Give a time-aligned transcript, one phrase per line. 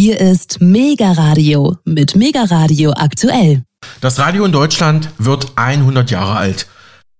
[0.00, 3.64] Hier ist Mega Radio mit Mega Radio aktuell.
[4.00, 6.68] Das Radio in Deutschland wird 100 Jahre alt.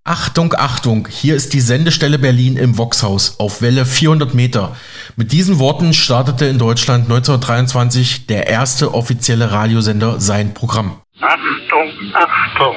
[0.05, 4.77] Achtung, Achtung, hier ist die Sendestelle Berlin im Voxhaus auf Welle 400 Meter.
[5.17, 11.03] Mit diesen Worten startete in Deutschland 1923 der erste offizielle Radiosender sein Programm.
[11.21, 12.77] Achtung, Achtung,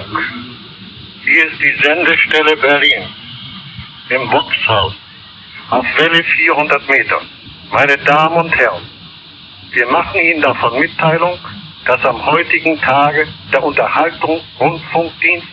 [1.24, 3.04] hier ist die Sendestelle Berlin
[4.10, 4.96] im Voxhaus
[5.70, 7.22] auf Welle 400 Meter.
[7.72, 8.82] Meine Damen und Herren,
[9.74, 11.38] wir machen Ihnen davon Mitteilung,
[11.86, 15.48] dass am heutigen Tage der Unterhaltungsrundfunkdienst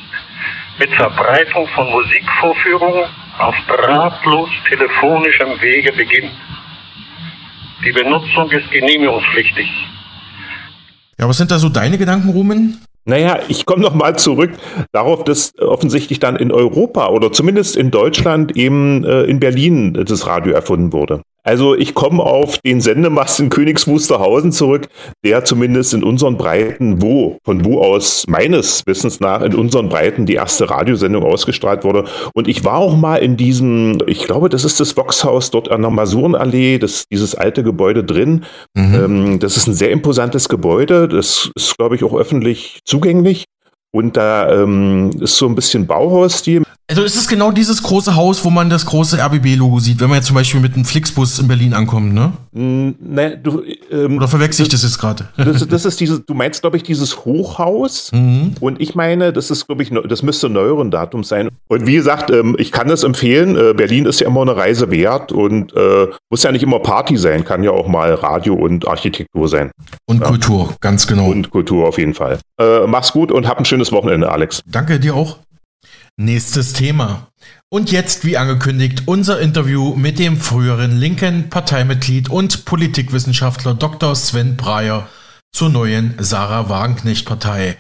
[0.79, 3.05] mit Verbreitung von Musikvorführungen
[3.39, 6.33] auf drahtlos telefonischem Wege beginnt.
[7.85, 9.69] Die Benutzung ist genehmigungspflichtig.
[11.19, 12.85] Ja, was sind da so deine Gedanken, Rumen?
[13.05, 14.53] Naja, ich komme nochmal zurück
[14.93, 20.27] darauf, dass offensichtlich dann in Europa oder zumindest in Deutschland eben äh, in Berlin das
[20.27, 21.23] Radio erfunden wurde.
[21.45, 24.89] Also ich komme auf den Sendemast in Königs Wusterhausen zurück,
[25.25, 30.27] der zumindest in unseren Breiten, wo, von wo aus meines Wissens nach in unseren Breiten
[30.27, 32.05] die erste Radiosendung ausgestrahlt wurde.
[32.35, 35.83] Und ich war auch mal in diesem, ich glaube, das ist das Voxhaus dort an
[35.83, 38.45] der Masurenallee, das, dieses alte Gebäude drin.
[38.75, 38.95] Mhm.
[38.95, 41.09] Ähm, das ist ein sehr imposantes Gebäude.
[41.09, 43.45] Das ist, glaube ich, auch öffentlich zugänglich.
[43.91, 46.63] Und da ähm, ist so ein bisschen Bauhausstil.
[46.91, 50.17] Also ist es genau dieses große Haus, wo man das große RBB-Logo sieht, wenn man
[50.17, 52.33] jetzt zum Beispiel mit einem Flixbus in Berlin ankommt, ne?
[52.53, 55.29] Mm, ne du, ähm, Oder verwechsel ich das jetzt gerade?
[55.37, 58.11] Das, das, ist dieses, du meinst, glaube ich, dieses Hochhaus.
[58.13, 58.55] Mhm.
[58.61, 61.51] Und ich meine, das ist, glaube ich, das müsste neueren Datum sein.
[61.69, 63.55] Und wie gesagt, ähm, ich kann das empfehlen.
[63.55, 67.19] Äh, Berlin ist ja immer eine Reise wert und äh, muss ja nicht immer Party
[67.19, 69.71] sein, kann ja auch mal Radio und Architektur sein.
[70.07, 70.27] Und ja.
[70.27, 71.27] Kultur, ganz genau.
[71.27, 72.39] Und Kultur auf jeden Fall.
[72.59, 74.63] Äh, mach's gut und hab ein schönes Wochenende, Alex.
[74.67, 75.37] Danke dir auch.
[76.21, 77.29] Nächstes Thema.
[77.69, 84.17] Und jetzt, wie angekündigt, unser Interview mit dem früheren linken Parteimitglied und Politikwissenschaftler Dr.
[84.17, 85.09] Sven Breyer
[85.53, 87.77] zur neuen Sarah Wagenknecht-Partei.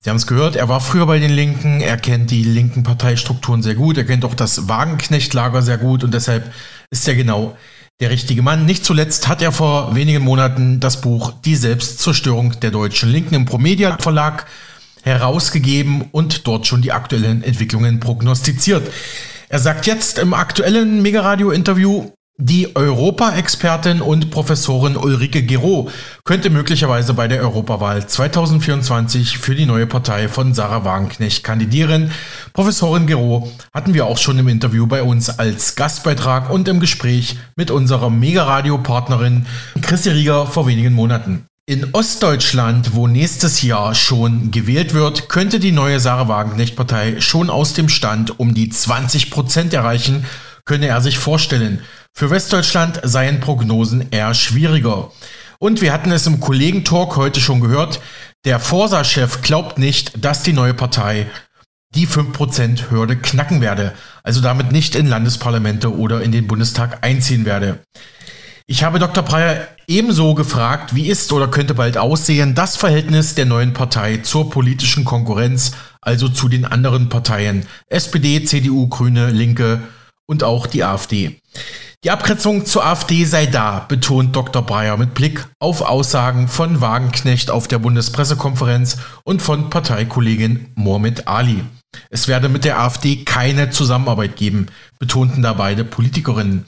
[0.00, 3.62] Sie haben es gehört, er war früher bei den Linken, er kennt die linken Parteistrukturen
[3.62, 6.52] sehr gut, er kennt auch das Wagenknecht-Lager sehr gut und deshalb
[6.90, 7.56] ist er genau
[7.98, 8.66] der richtige Mann.
[8.66, 13.46] Nicht zuletzt hat er vor wenigen Monaten das Buch Die Selbstzerstörung der deutschen Linken im
[13.46, 14.44] Promedia Verlag
[15.08, 18.90] herausgegeben und dort schon die aktuellen Entwicklungen prognostiziert.
[19.48, 22.10] Er sagt jetzt im aktuellen Megaradio-Interview,
[22.40, 25.90] die Europa-Expertin und Professorin Ulrike Gero
[26.22, 32.12] könnte möglicherweise bei der Europawahl 2024 für die neue Partei von Sarah Wagenknecht kandidieren.
[32.52, 37.36] Professorin Gero hatten wir auch schon im Interview bei uns als Gastbeitrag und im Gespräch
[37.56, 39.46] mit unserer Megaradio-Partnerin
[39.82, 41.47] Chrissy Rieger vor wenigen Monaten.
[41.68, 47.74] In Ostdeutschland, wo nächstes Jahr schon gewählt wird, könnte die neue Sarah Wagenknecht-Partei schon aus
[47.74, 50.24] dem Stand um die 20 Prozent erreichen,
[50.64, 51.82] könne er sich vorstellen.
[52.14, 55.12] Für Westdeutschland seien Prognosen eher schwieriger.
[55.58, 58.00] Und wir hatten es im Kollegentalk heute schon gehört,
[58.46, 61.26] der Forsa-Chef glaubt nicht, dass die neue Partei
[61.94, 63.92] die 5%-Hürde knacken werde,
[64.22, 67.80] also damit nicht in Landesparlamente oder in den Bundestag einziehen werde.
[68.70, 69.24] Ich habe Dr.
[69.24, 74.50] Breyer ebenso gefragt, wie ist oder könnte bald aussehen das Verhältnis der neuen Partei zur
[74.50, 79.80] politischen Konkurrenz, also zu den anderen Parteien SPD, CDU, Grüne, Linke
[80.26, 81.40] und auch die AfD.
[82.04, 84.62] Die Abgrenzung zur AfD sei da, betont Dr.
[84.62, 91.64] Breyer mit Blick auf Aussagen von Wagenknecht auf der Bundespressekonferenz und von Parteikollegin Mohamed Ali.
[92.08, 94.66] Es werde mit der AfD keine Zusammenarbeit geben,
[95.00, 96.66] betonten da beide Politikerinnen.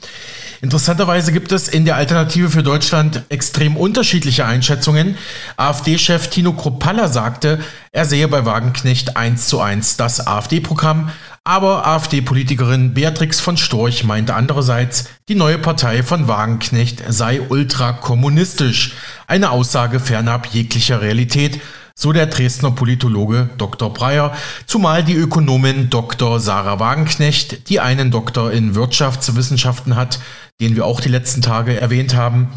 [0.61, 5.17] Interessanterweise gibt es in der Alternative für Deutschland extrem unterschiedliche Einschätzungen.
[5.55, 7.59] AfD-Chef Tino Kropalla sagte,
[7.93, 11.09] er sehe bei Wagenknecht eins zu eins das AfD-Programm,
[11.43, 18.93] aber AfD-Politikerin Beatrix von Storch meinte andererseits, die neue Partei von Wagenknecht sei ultrakommunistisch.
[19.27, 21.59] Eine Aussage fernab jeglicher Realität,
[21.95, 23.91] so der Dresdner Politologe Dr.
[23.91, 24.35] Breyer,
[24.67, 26.39] zumal die Ökonomin Dr.
[26.39, 30.19] Sarah Wagenknecht, die einen Doktor in Wirtschaftswissenschaften hat,
[30.59, 32.49] den wir auch die letzten Tage erwähnt haben,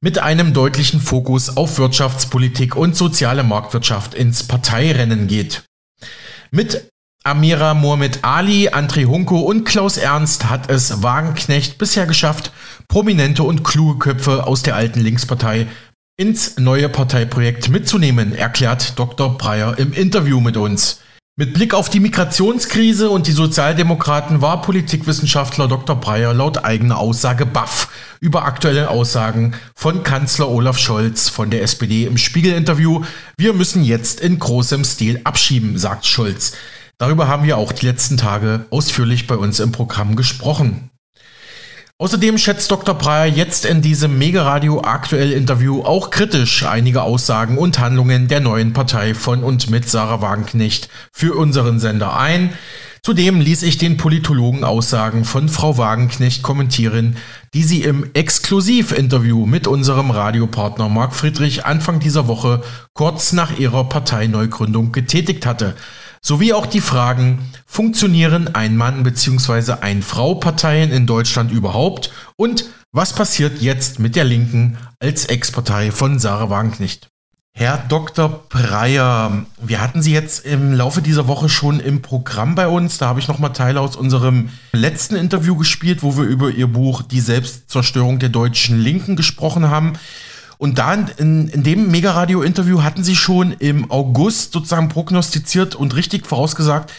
[0.00, 5.64] mit einem deutlichen Fokus auf Wirtschaftspolitik und soziale Marktwirtschaft ins Parteirennen geht.
[6.52, 6.88] Mit
[7.24, 12.52] Amira Mohamed Ali, André Hunko und Klaus Ernst hat es Wagenknecht bisher geschafft,
[12.88, 15.66] prominente und kluge Köpfe aus der alten Linkspartei
[16.16, 19.36] ins neue Parteiprojekt mitzunehmen, erklärt Dr.
[19.36, 21.00] Breyer im Interview mit uns.
[21.40, 25.94] Mit Blick auf die Migrationskrise und die Sozialdemokraten war Politikwissenschaftler Dr.
[25.94, 32.06] Breyer laut eigener Aussage baff über aktuelle Aussagen von Kanzler Olaf Scholz von der SPD
[32.06, 33.04] im Spiegel-Interview.
[33.36, 36.54] Wir müssen jetzt in großem Stil abschieben, sagt Scholz.
[36.98, 40.90] Darüber haben wir auch die letzten Tage ausführlich bei uns im Programm gesprochen.
[42.00, 42.96] Außerdem schätzt Dr.
[42.96, 48.40] Breyer jetzt in diesem Mega Radio aktuell Interview auch kritisch einige Aussagen und Handlungen der
[48.40, 52.52] neuen Partei von und mit Sarah Wagenknecht für unseren Sender ein.
[53.02, 57.16] Zudem ließ ich den Politologen Aussagen von Frau Wagenknecht kommentieren,
[57.54, 62.62] die sie im Exklusivinterview mit unserem Radiopartner Marc Friedrich Anfang dieser Woche
[62.92, 65.74] kurz nach ihrer Parteineugründung getätigt hatte
[66.20, 69.72] sowie auch die Fragen, funktionieren Ein-Mann- bzw.
[69.80, 76.50] Ein-Frau-Parteien in Deutschland überhaupt und was passiert jetzt mit der Linken als Ex-Partei von Sarah
[76.50, 77.08] Wagenknecht?
[77.52, 78.44] Herr Dr.
[78.48, 82.98] Breyer, wir hatten Sie jetzt im Laufe dieser Woche schon im Programm bei uns.
[82.98, 87.02] Da habe ich nochmal Teile aus unserem letzten Interview gespielt, wo wir über Ihr Buch
[87.02, 89.94] Die Selbstzerstörung der deutschen Linken gesprochen haben.
[90.58, 96.26] Und da in, in dem Mega-Radio-Interview hatten sie schon im August sozusagen prognostiziert und richtig
[96.26, 96.92] vorausgesagt,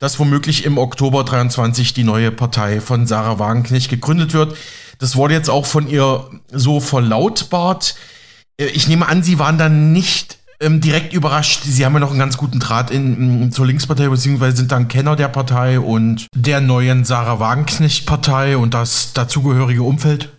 [0.00, 4.56] dass womöglich im Oktober 23 die neue Partei von Sarah Wagenknecht gegründet wird.
[4.98, 7.94] Das wurde jetzt auch von ihr so verlautbart.
[8.58, 11.62] Äh, ich nehme an, Sie waren dann nicht ähm, direkt überrascht.
[11.64, 14.88] Sie haben ja noch einen ganz guten Draht in, in, zur Linkspartei, beziehungsweise sind dann
[14.88, 20.30] Kenner der Partei und der neuen Sarah Wagenknecht-Partei und das dazugehörige Umfeld.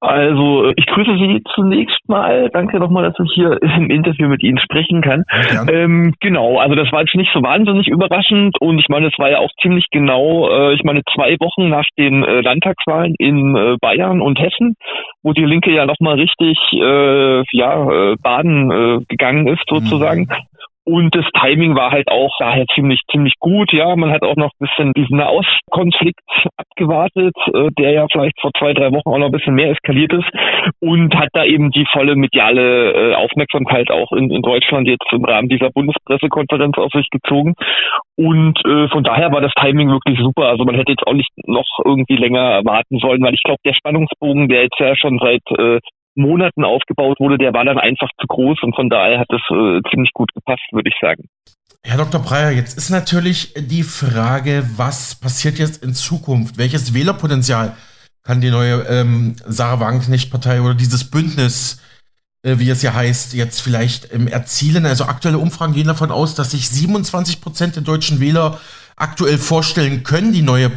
[0.00, 2.48] Also ich grüße Sie zunächst mal.
[2.52, 5.24] Danke nochmal, dass ich hier im Interview mit Ihnen sprechen kann.
[5.68, 9.30] Ähm, genau, also das war jetzt nicht so wahnsinnig überraschend und ich meine, es war
[9.30, 13.76] ja auch ziemlich genau, äh, ich meine, zwei Wochen nach den äh, Landtagswahlen in äh,
[13.80, 14.74] Bayern und Hessen,
[15.22, 20.22] wo die Linke ja nochmal richtig äh, ja, äh, baden äh, gegangen ist sozusagen.
[20.22, 20.49] Mhm.
[20.90, 23.72] Und das Timing war halt auch daher ziemlich, ziemlich gut.
[23.72, 26.18] Ja, man hat auch noch ein bisschen diesen Nahostkonflikt
[26.56, 30.12] abgewartet, äh, der ja vielleicht vor zwei, drei Wochen auch noch ein bisschen mehr eskaliert
[30.12, 30.28] ist
[30.80, 35.24] und hat da eben die volle mediale äh, Aufmerksamkeit auch in, in Deutschland jetzt im
[35.24, 37.54] Rahmen dieser Bundespressekonferenz auf sich gezogen.
[38.16, 40.48] Und äh, von daher war das Timing wirklich super.
[40.48, 43.74] Also man hätte jetzt auch nicht noch irgendwie länger warten sollen, weil ich glaube, der
[43.74, 45.78] Spannungsbogen, der jetzt ja schon seit äh,
[46.14, 49.80] Monaten aufgebaut wurde, der war dann einfach zu groß und von daher hat das äh,
[49.90, 51.24] ziemlich gut gepasst, würde ich sagen.
[51.82, 52.20] Herr Dr.
[52.20, 56.58] Breyer, jetzt ist natürlich die Frage, was passiert jetzt in Zukunft?
[56.58, 57.74] Welches Wählerpotenzial
[58.22, 61.82] kann die neue ähm, Sarah Wagenknecht-Partei oder dieses Bündnis,
[62.42, 64.84] äh, wie es ja heißt, jetzt vielleicht ähm, erzielen?
[64.84, 68.60] Also aktuelle Umfragen gehen davon aus, dass sich 27 Prozent der deutschen Wähler
[68.96, 70.72] aktuell vorstellen können, die neue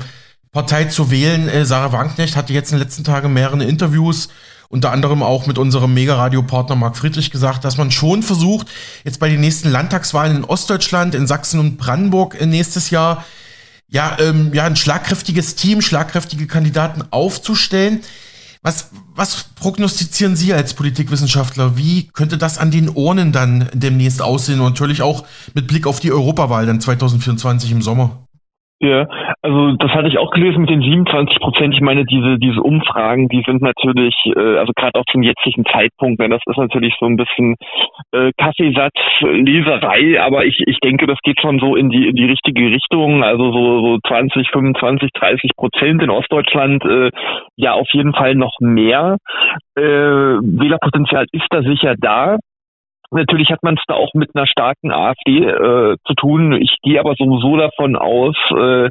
[0.54, 1.50] Partei zu wählen.
[1.50, 4.30] Äh, Sarah Wagenknecht hatte jetzt in den letzten Tagen mehrere Interviews
[4.70, 8.68] unter anderem auch mit unserem Mega-Radio-Partner Marc Friedrich gesagt, dass man schon versucht,
[9.04, 13.24] jetzt bei den nächsten Landtagswahlen in Ostdeutschland, in Sachsen und Brandenburg nächstes Jahr,
[13.88, 18.02] ja, ähm, ja, ein schlagkräftiges Team, schlagkräftige Kandidaten aufzustellen.
[18.64, 21.78] Was, was prognostizieren Sie als Politikwissenschaftler?
[21.78, 24.62] Wie könnte das an den Urnen dann demnächst aussehen?
[24.62, 28.23] Und natürlich auch mit Blick auf die Europawahl dann 2024 im Sommer.
[28.84, 29.08] Ja,
[29.42, 31.74] also das hatte ich auch gelesen mit den 27 Prozent.
[31.74, 36.20] Ich meine, diese diese Umfragen, die sind natürlich, äh, also gerade auch zum jetzigen Zeitpunkt,
[36.20, 37.56] ne, das ist natürlich so ein bisschen
[38.12, 42.72] äh, Kaffeesatzleserei, aber ich ich denke, das geht schon so in die in die richtige
[42.72, 43.24] Richtung.
[43.24, 47.10] Also so so 20, 25, 30 Prozent in Ostdeutschland, äh,
[47.56, 49.16] ja auf jeden Fall noch mehr.
[49.78, 52.36] Äh, Wählerpotenzial ist da sicher da.
[53.14, 56.54] Natürlich hat man es da auch mit einer starken AfD äh, zu tun.
[56.54, 58.90] Ich gehe aber sowieso davon aus, äh,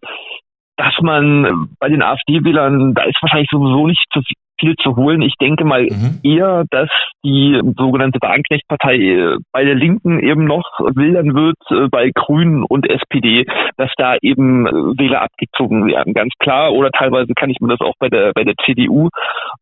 [0.76, 4.20] dass man bei den AfD-Wählern, da ist wahrscheinlich sowieso nicht zu
[4.62, 5.22] viel zu holen.
[5.22, 6.20] Ich denke mal mhm.
[6.22, 6.88] eher, dass
[7.24, 10.64] die sogenannte Wagenknecht-Partei äh, bei der Linken eben noch
[10.94, 13.44] wildern wird, äh, bei Grünen und SPD,
[13.76, 16.14] dass da eben äh, Wähler abgezogen werden.
[16.14, 16.72] Ganz klar.
[16.72, 19.08] Oder teilweise kann ich mir das auch bei der bei der CDU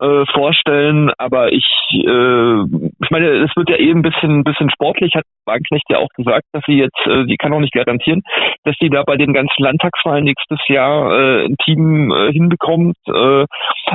[0.01, 1.11] äh, vorstellen.
[1.19, 5.25] Aber ich, äh, ich meine, es wird ja eben ein bisschen, ein bisschen sportlich, hat
[5.47, 8.23] Wagenknecht ja auch gesagt, dass sie jetzt, äh, die kann auch nicht garantieren,
[8.65, 12.97] dass sie da bei den ganzen Landtagswahlen nächstes Jahr äh, ein Team äh, hinbekommt.
[13.07, 13.45] Äh,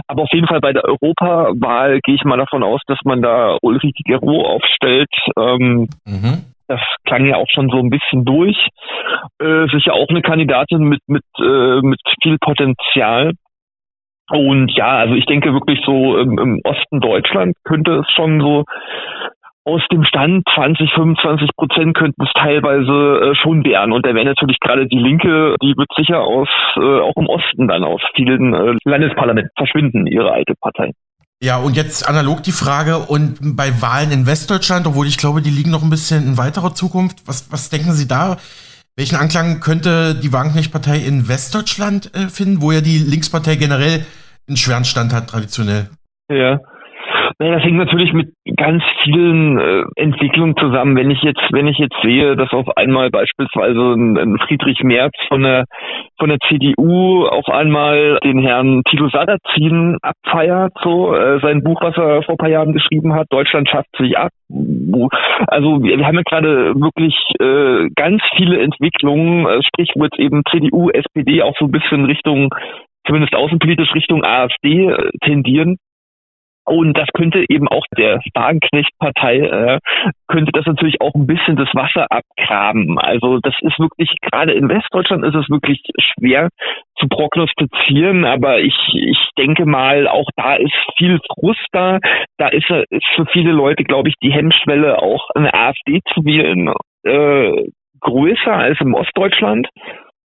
[0.07, 3.57] aber auf jeden Fall bei der Europawahl gehe ich mal davon aus, dass man da
[3.61, 5.09] Ulrike Gero aufstellt.
[5.37, 6.45] Ähm, mhm.
[6.67, 8.57] Das klang ja auch schon so ein bisschen durch.
[9.39, 13.33] Äh, sicher auch eine Kandidatin mit, mit, äh, mit viel Potenzial.
[14.29, 18.63] Und ja, also ich denke wirklich so im, im Osten Deutschland könnte es schon so
[19.65, 23.91] aus dem Stand 20, 25 Prozent könnten es teilweise äh, schon werden.
[23.91, 27.67] Und da wäre natürlich gerade die Linke, die wird sicher aus, äh, auch im Osten
[27.67, 30.91] dann aus vielen äh, Landesparlamenten verschwinden, ihre alte Partei.
[31.41, 35.49] Ja, und jetzt analog die Frage, und bei Wahlen in Westdeutschland, obwohl ich glaube, die
[35.49, 38.37] liegen noch ein bisschen in weiterer Zukunft, was, was denken Sie da?
[38.95, 44.05] Welchen Anklang könnte die Wagenknecht-Partei in Westdeutschland äh, finden, wo ja die Linkspartei generell
[44.47, 45.89] einen schweren Stand hat, traditionell?
[46.29, 46.59] Ja,
[47.37, 50.95] Naja, das hängt natürlich mit ganz vielen äh, Entwicklungen zusammen.
[50.95, 55.13] Wenn ich jetzt, wenn ich jetzt sehe, dass auf einmal beispielsweise ein, ein Friedrich Merz
[55.27, 55.65] von der
[56.17, 61.97] von der CDU auf einmal den Herrn Tilo Sarrazin abfeiert, so äh, sein Buch, was
[61.97, 64.31] er vor ein paar Jahren geschrieben hat, Deutschland schafft sich ab.
[65.47, 70.19] Also wir, wir haben ja gerade wirklich äh, ganz viele Entwicklungen, äh, sprich wo jetzt
[70.19, 72.53] eben CDU, SPD auch so ein bisschen Richtung
[73.05, 75.77] zumindest außenpolitisch Richtung AfD äh, tendieren.
[76.65, 79.79] Und das könnte eben auch der Wagenknecht-Partei, äh,
[80.27, 82.97] könnte das natürlich auch ein bisschen das Wasser abgraben.
[82.99, 86.49] Also das ist wirklich, gerade in Westdeutschland ist es wirklich schwer
[86.97, 91.99] zu prognostizieren, aber ich, ich denke mal, auch da ist viel Frust da.
[92.37, 96.73] Da ist, ist für viele Leute, glaube ich, die Hemmschwelle auch eine AfD zu wählen
[97.03, 97.69] äh,
[98.01, 99.67] größer als im Ostdeutschland.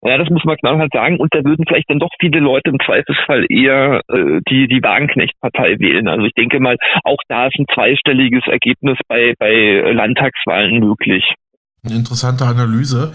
[0.02, 1.18] Ja, das muss man knallhart sagen.
[1.18, 5.78] Und da würden vielleicht dann doch viele Leute im Zweifelsfall eher äh, die, die Wagenknecht-Partei
[5.78, 6.08] wählen.
[6.08, 11.24] Also ich denke mal, auch da ist ein zweistelliges Ergebnis bei, bei Landtagswahlen möglich.
[11.84, 13.12] Eine interessante Analyse.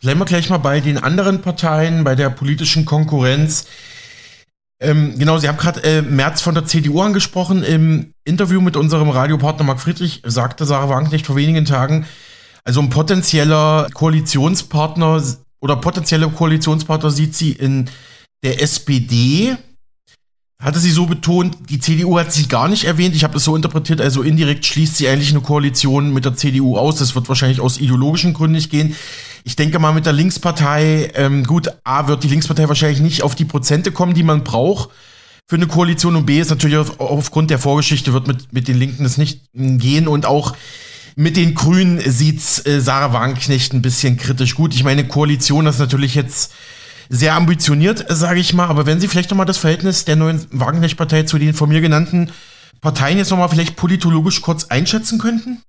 [0.00, 3.66] Bleiben wir gleich mal bei den anderen Parteien, bei der politischen Konkurrenz.
[4.80, 7.64] Ähm, genau, Sie haben gerade äh, März von der CDU angesprochen.
[7.64, 12.06] Im Interview mit unserem Radiopartner Marc Friedrich sagte Sarah Wagenknecht vor wenigen Tagen,
[12.62, 15.20] also ein potenzieller Koalitionspartner
[15.60, 17.88] oder potenzielle Koalitionspartner sieht sie in
[18.42, 19.56] der SPD.
[20.62, 23.14] Hatte sie so betont, die CDU hat sie gar nicht erwähnt.
[23.14, 26.78] Ich habe das so interpretiert, also indirekt schließt sie eigentlich eine Koalition mit der CDU
[26.78, 26.96] aus.
[26.96, 28.96] Das wird wahrscheinlich aus ideologischen Gründen nicht gehen.
[29.44, 33.34] Ich denke mal mit der Linkspartei, ähm, gut, A wird die Linkspartei wahrscheinlich nicht auf
[33.34, 34.90] die Prozente kommen, die man braucht
[35.48, 38.76] für eine Koalition und B ist natürlich auf, aufgrund der Vorgeschichte wird mit, mit den
[38.76, 40.56] Linken das nicht gehen und auch
[41.16, 44.54] mit den Grünen sieht's äh, Sarah Wagenknecht ein bisschen kritisch.
[44.54, 46.54] Gut, ich meine, Koalition ist natürlich jetzt
[47.08, 51.22] sehr ambitioniert, sage ich mal, aber wenn Sie vielleicht nochmal das Verhältnis der neuen Wagenknecht-Partei
[51.22, 52.30] zu den von mir genannten
[52.82, 55.62] Parteien jetzt nochmal vielleicht politologisch kurz einschätzen könnten?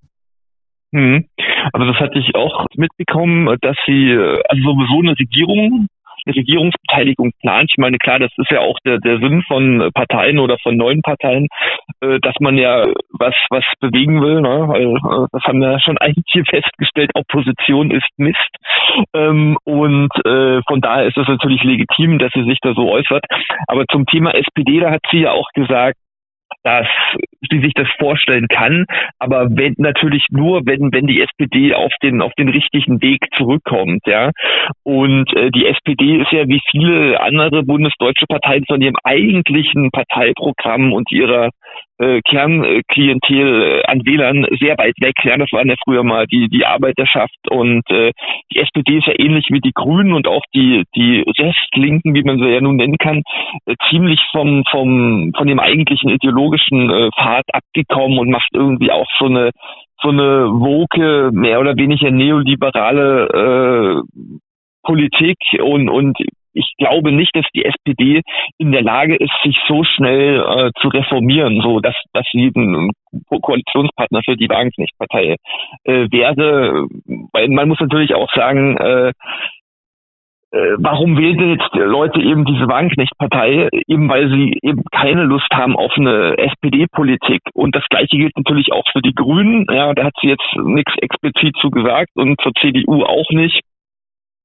[0.92, 1.26] Mhm.
[1.74, 5.88] Also das hatte ich auch mitbekommen, dass sie äh, also sowieso eine Regierung
[6.30, 7.72] Regierungsbeteiligung plant.
[7.72, 11.02] Ich meine, klar, das ist ja auch der, der Sinn von Parteien oder von neuen
[11.02, 11.48] Parteien,
[12.02, 14.42] äh, dass man ja was, was bewegen will.
[14.42, 14.68] Ne?
[14.68, 18.38] Weil, äh, das haben wir schon eigentlich hier festgestellt, Opposition ist Mist.
[19.14, 23.24] Ähm, und äh, von daher ist es natürlich legitim, dass sie sich da so äußert.
[23.68, 25.98] Aber zum Thema SPD, da hat sie ja auch gesagt,
[26.68, 26.88] dass
[27.50, 28.86] sie sich das vorstellen kann,
[29.20, 34.02] aber wenn natürlich nur, wenn wenn die SPD auf den auf den richtigen Weg zurückkommt,
[34.06, 34.32] ja.
[34.84, 40.92] Und äh, die SPD ist ja wie viele andere bundesdeutsche Parteien von ihrem eigentlichen Parteiprogramm
[40.92, 41.52] und ihrer
[42.00, 45.16] äh, Kernklientel äh, an Wählern sehr weit weg.
[45.24, 48.12] Ja, das waren ja früher mal die, die Arbeiterschaft und äh,
[48.52, 52.40] die SPD ist ja ähnlich wie die Grünen und auch die, die Restlinken, wie man
[52.40, 53.24] sie ja nun nennen kann,
[53.66, 59.08] äh, ziemlich vom, vom, von dem eigentlichen ideologischen äh, Pfad abgekommen und macht irgendwie auch
[59.20, 59.52] so eine
[60.00, 64.24] so eine woke, mehr oder weniger neoliberale äh,
[64.84, 66.18] Politik und, und
[66.58, 68.22] ich glaube nicht, dass die SPD
[68.58, 72.92] in der Lage ist, sich so schnell äh, zu reformieren, so dass, dass sie ein
[73.42, 75.36] Koalitionspartner für die Wagenknecht-Partei
[75.84, 76.88] äh, wäre.
[77.34, 79.12] Weil man muss natürlich auch sagen, äh,
[80.52, 83.68] äh, warum wählen jetzt Leute eben diese Wagenknecht-Partei?
[83.88, 87.42] Eben weil sie eben keine Lust haben auf eine SPD-Politik.
[87.54, 89.66] Und das Gleiche gilt natürlich auch für die Grünen.
[89.70, 93.62] Ja, da hat sie jetzt nichts explizit zu gesagt und zur CDU auch nicht.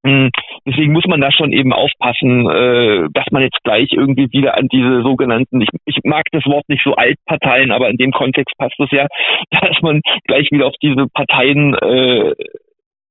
[0.05, 0.31] Hm,
[0.65, 4.67] deswegen muss man da schon eben aufpassen, äh, dass man jetzt gleich irgendwie wieder an
[4.67, 8.79] diese sogenannten, ich, ich mag das Wort nicht so Altparteien, aber in dem Kontext passt
[8.79, 9.07] es ja,
[9.51, 12.33] dass man gleich wieder auf diese Parteien äh,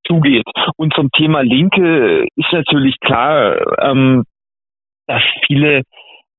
[0.07, 0.45] zugeht.
[0.77, 4.25] Und zum Thema Linke ist natürlich klar, ähm,
[5.07, 5.83] dass viele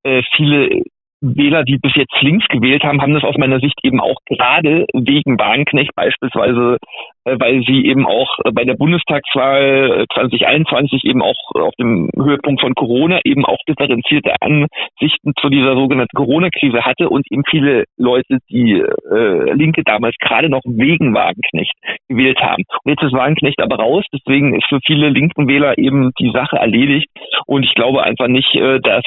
[0.04, 0.84] äh, viele
[1.24, 4.86] Wähler, die bis jetzt links gewählt haben, haben das aus meiner Sicht eben auch gerade
[4.94, 6.78] wegen Wagenknecht beispielsweise,
[7.24, 12.10] äh, weil sie eben auch äh, bei der Bundestagswahl 2021 äh, eben auch auf dem
[12.14, 17.86] Höhepunkt von Corona eben auch differenzierte Ansichten zu dieser sogenannten Corona-Krise hatte und eben viele
[17.98, 21.74] Leute, die äh, Linke damals gerade noch wegen Wagenknecht
[22.10, 22.64] gewählt haben.
[22.84, 26.58] Und jetzt ist Wagenknecht aber raus, deswegen ist für viele linken Wähler eben die Sache
[26.58, 27.08] erledigt.
[27.46, 29.04] Und ich glaube einfach nicht, dass,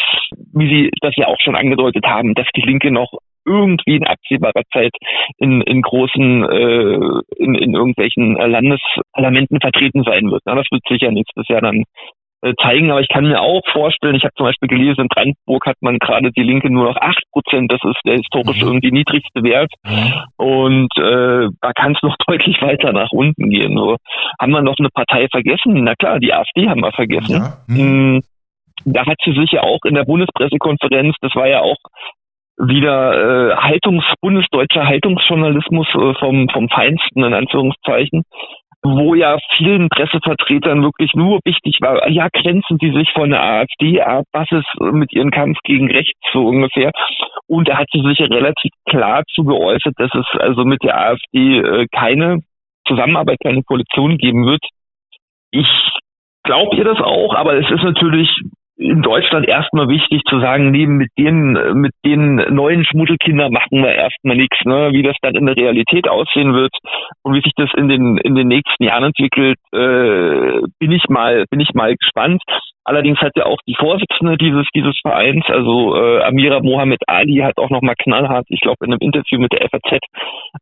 [0.54, 3.12] wie Sie das ja auch schon angedeutet haben, dass die Linke noch
[3.46, 4.92] irgendwie in absehbarer Zeit
[5.38, 10.42] in, in großen, äh, in, in irgendwelchen Landesparlamenten vertreten sein wird.
[10.44, 11.84] Na, das wird sicher nächstes Jahr dann
[12.42, 15.64] äh, zeigen, aber ich kann mir auch vorstellen, ich habe zum Beispiel gelesen, in Brandenburg
[15.66, 18.68] hat man gerade die Linke nur noch acht Prozent, das ist der historisch mhm.
[18.68, 20.12] irgendwie niedrigste Wert mhm.
[20.36, 23.76] und äh, da kann es noch deutlich weiter nach unten gehen.
[23.76, 23.96] So.
[24.40, 25.84] Haben wir noch eine Partei vergessen?
[25.84, 27.32] Na klar, die AfD haben wir vergessen.
[27.32, 27.56] Ja.
[27.68, 28.22] Mhm.
[28.86, 31.78] Da hat sie sich ja auch in der Bundespressekonferenz, das war ja auch
[32.56, 38.22] wieder äh, Haltungs bundesdeutscher Haltungsjournalismus äh, vom vom Feinsten in Anführungszeichen
[38.94, 44.00] wo ja vielen Pressevertretern wirklich nur wichtig war, ja, grenzen Sie sich von der AfD
[44.00, 46.92] ab, was ist mit Ihrem Kampf gegen rechts so ungefähr.
[47.46, 51.58] Und er hat sich ja relativ klar zu geäußert, dass es also mit der AfD
[51.58, 52.40] äh, keine
[52.86, 54.62] Zusammenarbeit, keine Koalition geben wird.
[55.50, 55.68] Ich
[56.44, 58.28] glaube ihr das auch, aber es ist natürlich
[58.76, 63.94] in Deutschland erstmal wichtig zu sagen, neben mit den mit den neuen Schmuddelkindern machen wir
[63.94, 64.90] erstmal nichts, ne?
[64.92, 66.72] Wie das dann in der Realität aussehen wird
[67.22, 71.46] und wie sich das in den in den nächsten Jahren entwickelt, äh, bin ich mal
[71.50, 72.42] bin ich mal gespannt.
[72.84, 77.56] Allerdings hat ja auch die Vorsitzende dieses dieses Vereins, also äh, Amira Mohamed Ali, hat
[77.58, 80.00] auch noch mal knallhart, ich glaube in einem Interview mit der FAZ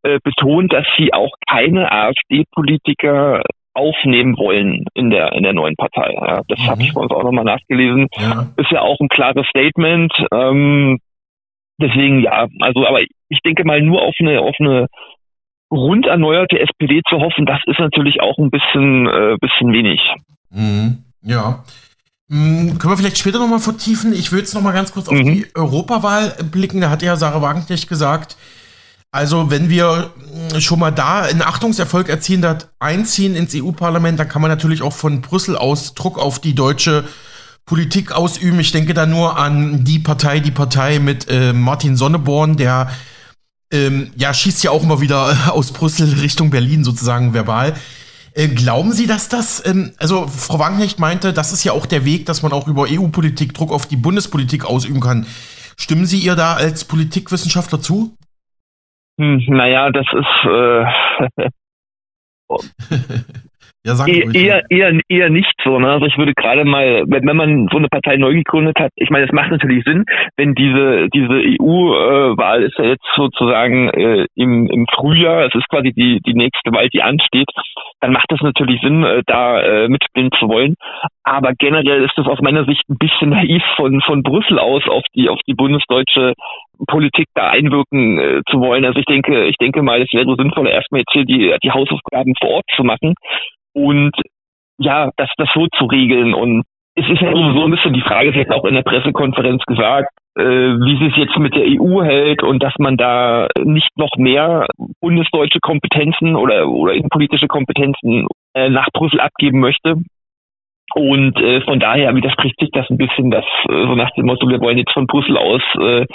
[0.03, 3.43] äh, betont, dass sie auch keine AfD-Politiker
[3.75, 6.13] aufnehmen wollen in der in der neuen Partei.
[6.15, 6.67] Ja, das mhm.
[6.67, 8.07] habe ich bei uns auch nochmal nachgelesen.
[8.19, 8.47] Ja.
[8.57, 10.13] Ist ja auch ein klares Statement.
[10.33, 10.99] Ähm,
[11.81, 14.87] deswegen ja, also aber ich denke mal nur auf eine auf eine
[15.73, 20.01] rund erneuerte SPD zu hoffen, das ist natürlich auch ein bisschen äh, bisschen wenig.
[20.51, 21.05] Mhm.
[21.23, 21.65] Ja.
[22.29, 24.13] Mhm, können wir vielleicht später nochmal vertiefen?
[24.13, 25.25] Ich würde jetzt nochmal ganz kurz auf mhm.
[25.25, 26.81] die Europawahl blicken.
[26.81, 28.37] Da hat ja Sarah Wagenknecht gesagt,
[29.15, 30.11] also, wenn wir
[30.51, 34.83] hm, schon mal da einen Achtungserfolg erzielen, das einziehen ins EU-Parlament, dann kann man natürlich
[34.83, 37.05] auch von Brüssel aus Druck auf die deutsche
[37.65, 38.59] Politik ausüben.
[38.59, 42.91] Ich denke da nur an die Partei, die Partei mit äh, Martin Sonneborn, der
[43.71, 47.75] ähm, ja schießt ja auch immer wieder aus Brüssel Richtung Berlin sozusagen verbal.
[48.33, 52.05] Äh, glauben Sie, dass das, ähm, also Frau Wagenknecht meinte, das ist ja auch der
[52.05, 55.25] Weg, dass man auch über EU-Politik Druck auf die Bundespolitik ausüben kann.
[55.77, 58.17] Stimmen Sie ihr da als Politikwissenschaftler zu?
[59.19, 61.49] Hm, naja, das ist äh,
[63.87, 65.79] ja, sag e eher, eher, eher nicht so.
[65.79, 65.91] Ne?
[65.91, 69.11] Also ich würde gerade mal, wenn, wenn man so eine Partei neu gegründet hat, ich
[69.11, 70.05] meine, es macht natürlich Sinn,
[70.37, 75.93] wenn diese diese EU-Wahl ist ja jetzt sozusagen äh, im, im Frühjahr, es ist quasi
[75.93, 77.51] die die nächste Wahl, die ansteht,
[78.01, 80.77] dann macht es natürlich Sinn, äh, da äh, mitspielen zu wollen.
[81.23, 85.05] Aber generell ist es aus meiner Sicht ein bisschen naiv von von Brüssel aus auf
[85.15, 86.33] die auf die bundesdeutsche
[86.87, 88.87] Politik da einwirken äh, zu wollen.
[88.87, 92.33] Also ich denke, ich denke mal, es wäre sinnvoller, erstmal jetzt hier die, die Hausaufgaben
[92.41, 93.15] vor Ort zu machen
[93.75, 94.13] und
[94.79, 96.35] ja, das, das so zu regeln.
[96.35, 96.65] Und
[96.97, 100.11] es ist ja so ein bisschen die Frage, es jetzt auch in der Pressekonferenz gesagt,
[100.37, 104.17] äh, wie sie es jetzt mit der EU hält und dass man da nicht noch
[104.17, 104.67] mehr
[105.01, 109.97] bundesdeutsche Kompetenzen oder, oder innenpolitische Kompetenzen äh, nach Brüssel abgeben möchte.
[110.95, 114.49] Und äh, von daher widerspricht sich das ein bisschen, dass äh, so nach dem Motto,
[114.49, 116.07] wir wollen jetzt von Brüssel aus äh,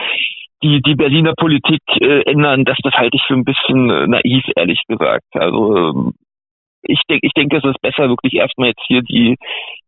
[0.63, 4.43] die, die Berliner Politik äh, ändern, das, das halte ich für ein bisschen äh, naiv,
[4.55, 5.25] ehrlich gesagt.
[5.33, 6.13] Also ähm,
[6.83, 9.37] ich denke, ich denke, es ist besser, wirklich erstmal jetzt hier die,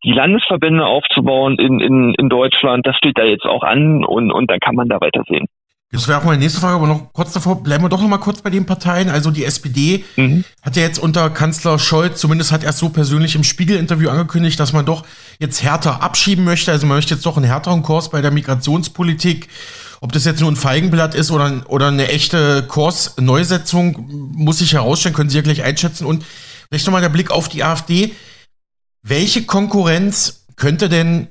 [0.03, 2.85] die Landesverbände aufzubauen in, in, in Deutschland.
[2.85, 5.47] Das steht da jetzt auch an und, und dann kann man da weitersehen.
[5.93, 8.17] Das wäre auch meine nächste Frage, aber noch kurz davor, bleiben wir doch noch mal
[8.17, 9.09] kurz bei den Parteien.
[9.09, 10.45] Also die SPD mhm.
[10.61, 14.57] hat ja jetzt unter Kanzler Scholz, zumindest hat er es so persönlich im Spiegel-Interview angekündigt,
[14.57, 15.03] dass man doch
[15.39, 16.71] jetzt härter abschieben möchte.
[16.71, 19.49] Also man möchte jetzt doch einen härteren Kurs bei der Migrationspolitik.
[19.99, 25.13] Ob das jetzt nur ein Feigenblatt ist oder, oder eine echte Kursneusetzung, muss sich herausstellen,
[25.13, 26.05] können Sie ja gleich einschätzen.
[26.05, 26.23] Und
[26.71, 28.15] vielleicht nochmal der Blick auf die AfD.
[29.03, 31.27] Welche Konkurrenz könnte denn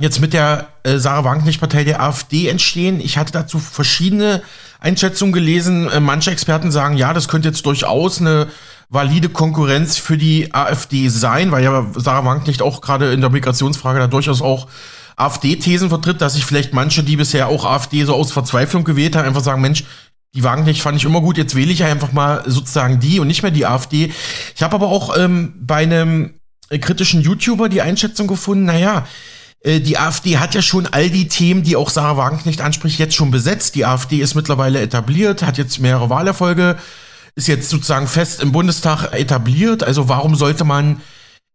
[0.00, 2.98] jetzt mit der äh, Sarah Wagenknecht-Partei der AfD entstehen?
[2.98, 4.42] Ich hatte dazu verschiedene
[4.80, 5.90] Einschätzungen gelesen.
[5.90, 8.48] Äh, manche Experten sagen, ja, das könnte jetzt durchaus eine
[8.88, 13.98] valide Konkurrenz für die AfD sein, weil ja Sarah Wagenknecht auch gerade in der Migrationsfrage
[13.98, 14.68] da durchaus auch
[15.16, 19.26] AfD-Thesen vertritt, dass sich vielleicht manche, die bisher auch AfD so aus Verzweiflung gewählt haben,
[19.26, 19.84] einfach sagen, Mensch,
[20.34, 23.42] die Wagenknecht fand ich immer gut, jetzt wähle ich einfach mal sozusagen die und nicht
[23.42, 24.12] mehr die AfD.
[24.54, 26.34] Ich habe aber auch ähm, bei einem
[26.70, 29.06] kritischen YouTuber die Einschätzung gefunden, naja,
[29.60, 33.14] äh, die AfD hat ja schon all die Themen, die auch Sarah Wagenknecht anspricht, jetzt
[33.14, 33.74] schon besetzt.
[33.74, 36.76] Die AfD ist mittlerweile etabliert, hat jetzt mehrere Wahlerfolge,
[37.34, 39.82] ist jetzt sozusagen fest im Bundestag etabliert.
[39.82, 41.00] Also warum sollte man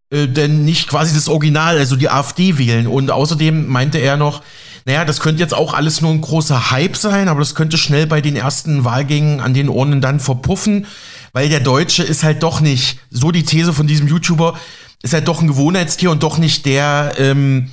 [0.10, 2.88] äh, denn nicht quasi das Original, also die AfD wählen.
[2.88, 4.42] Und außerdem meinte er noch,
[4.86, 8.06] naja, das könnte jetzt auch alles nur ein großer Hype sein, aber das könnte schnell
[8.06, 10.88] bei den ersten Wahlgängen an den Urnen dann verpuffen,
[11.32, 14.60] weil der Deutsche ist halt doch nicht, so die These von diesem YouTuber,
[15.02, 17.72] ist halt doch ein Gewohnheitstier und doch nicht der ähm,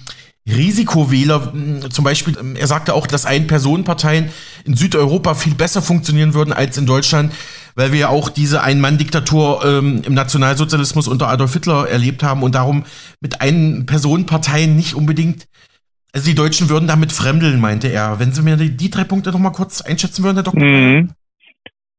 [0.48, 1.52] Risikowähler.
[1.90, 4.30] Zum Beispiel, ähm, er sagte auch, dass Ein-Personen-Parteien
[4.64, 7.32] in Südeuropa viel besser funktionieren würden als in Deutschland
[7.80, 12.54] weil wir ja auch diese Ein-Mann-Diktatur ähm, im Nationalsozialismus unter Adolf Hitler erlebt haben und
[12.54, 12.84] darum
[13.22, 15.46] mit Ein-Personen-Parteien nicht unbedingt,
[16.12, 18.20] also die Deutschen würden damit fremdeln, meinte er.
[18.20, 20.62] Wenn Sie mir die, die drei Punkte noch mal kurz einschätzen würden, Herr Doktor.
[20.62, 21.10] Mhm.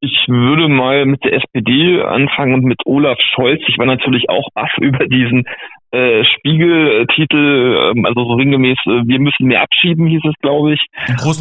[0.00, 3.62] Ich würde mal mit der SPD anfangen und mit Olaf Scholz.
[3.66, 5.44] Ich war natürlich auch baff über diesen
[5.90, 10.80] äh, Spiegeltitel, äh, also so sinngemäß, äh, wir müssen mehr abschieben, hieß es, glaube ich.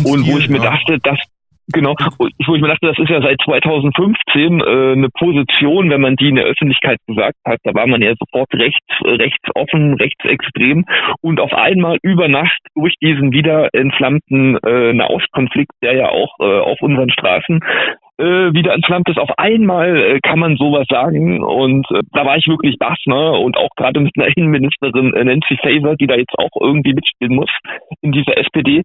[0.06, 0.72] Und wo ich mir ja.
[0.72, 1.20] dachte, dass
[1.68, 6.16] Genau, wo ich mir dachte, das ist ja seit 2015 äh, eine Position, wenn man
[6.16, 10.86] die in der Öffentlichkeit gesagt hat, da war man ja sofort rechts, rechtsoffen, rechtsextrem
[11.22, 16.60] und auf einmal über Nacht durch diesen wieder entflammten äh, Nahostkonflikt, der ja auch äh,
[16.60, 17.60] auf unseren Straßen
[18.22, 19.20] äh, wieder entflammt ist.
[19.20, 23.32] Auf einmal äh, kann man sowas sagen und äh, da war ich wirklich bass, ne?
[23.32, 27.36] Und auch gerade mit einer Innenministerin äh, Nancy Faeser, die da jetzt auch irgendwie mitspielen
[27.36, 27.50] muss
[28.02, 28.84] in dieser SPD.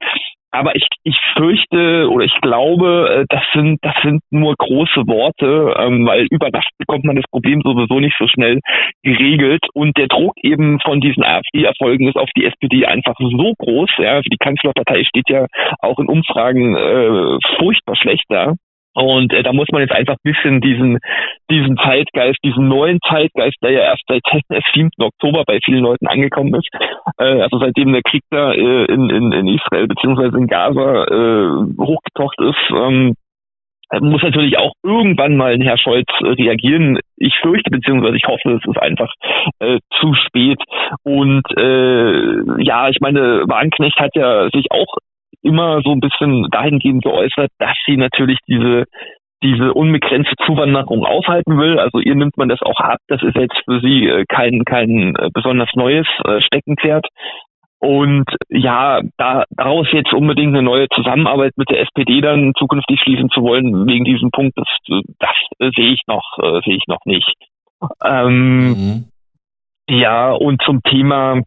[0.57, 5.75] Aber ich, ich fürchte oder ich glaube, äh, das sind, das sind nur große Worte,
[5.79, 8.61] ähm, weil über Nacht bekommt man das Problem sowieso nicht so schnell
[9.03, 9.65] geregelt.
[9.75, 13.91] Und der Druck eben von diesen AfD-Erfolgen ist auf die SPD einfach so groß.
[13.99, 15.47] Ja, die Kanzlerpartei steht ja
[15.81, 18.55] auch in Umfragen äh, furchtbar schlecht da.
[18.97, 20.99] Und äh, da muss man jetzt einfach ein bisschen diesen,
[21.51, 24.23] diesen Zeitgeist, diesen neuen Zeitgeist, der ja erst seit
[24.75, 24.89] 7.
[24.99, 26.69] Oktober bei vielen Leuten angekommen ist,
[27.19, 31.77] äh, also seitdem der Krieg da äh, in, in, in Israel beziehungsweise in Gaza äh,
[31.79, 33.15] hochgekocht ist, ähm,
[34.01, 36.99] muss natürlich auch irgendwann mal ein Herr Scholz reagieren.
[37.17, 39.13] Ich fürchte, beziehungsweise ich hoffe, es ist einfach
[39.61, 40.59] äh, zu spät.
[41.05, 44.97] Und äh, ja, ich meine, Wagenknecht hat ja sich auch
[45.47, 48.85] immer so ein bisschen dahingehend geäußert, dass sie natürlich diese
[49.43, 51.79] diese unbegrenzte Zuwanderung aufhalten will.
[51.79, 52.99] Also ihr nimmt man das auch ab.
[53.09, 57.07] Das ist jetzt für sie äh, kein kein äh, besonders neues äh, Steckenpferd.
[57.79, 63.29] Und ja, da, daraus jetzt unbedingt eine neue Zusammenarbeit mit der SPD dann zukünftig schließen
[63.29, 64.67] zu wollen, wegen diesem Punkt, das,
[65.19, 66.25] das sehe ich noch,
[66.65, 67.31] sehe ich noch nicht.
[68.03, 69.05] Ähm, mhm.
[69.89, 71.43] Ja, und zum Thema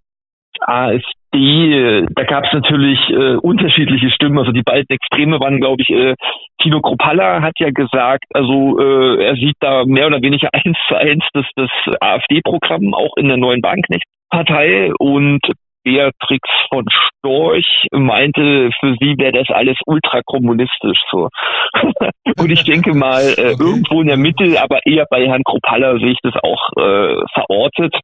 [0.62, 4.40] AfD, da gab es natürlich äh, unterschiedliche Stimmen.
[4.40, 6.16] Also die beiden Extreme waren, glaube ich, äh,
[6.62, 10.96] Tino Kropalla hat ja gesagt, also äh, er sieht da mehr oder weniger eins zu
[10.96, 11.70] eins das, das
[12.00, 15.42] AfD-Programm auch in der neuen Wagenknecht-Partei und
[15.84, 21.30] Beatrix von Storch meinte, für sie wäre das alles ultrakommunistisch so.
[22.38, 23.64] und ich denke mal, äh, okay.
[23.64, 27.96] irgendwo in der Mitte, aber eher bei Herrn Kropalla sehe ich das auch äh, verortet.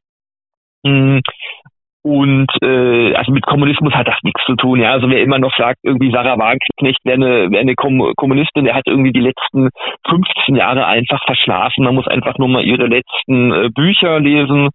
[2.06, 4.78] Und äh, also mit Kommunismus hat das nichts zu tun.
[4.78, 8.76] Ja, also wer immer noch sagt, irgendwie Sarah Wagenknecht wäre eine, wär eine Kommunistin, der
[8.76, 9.70] hat irgendwie die letzten
[10.08, 11.82] 15 Jahre einfach verschlafen.
[11.82, 14.68] Man muss einfach nur mal ihre letzten äh, Bücher lesen,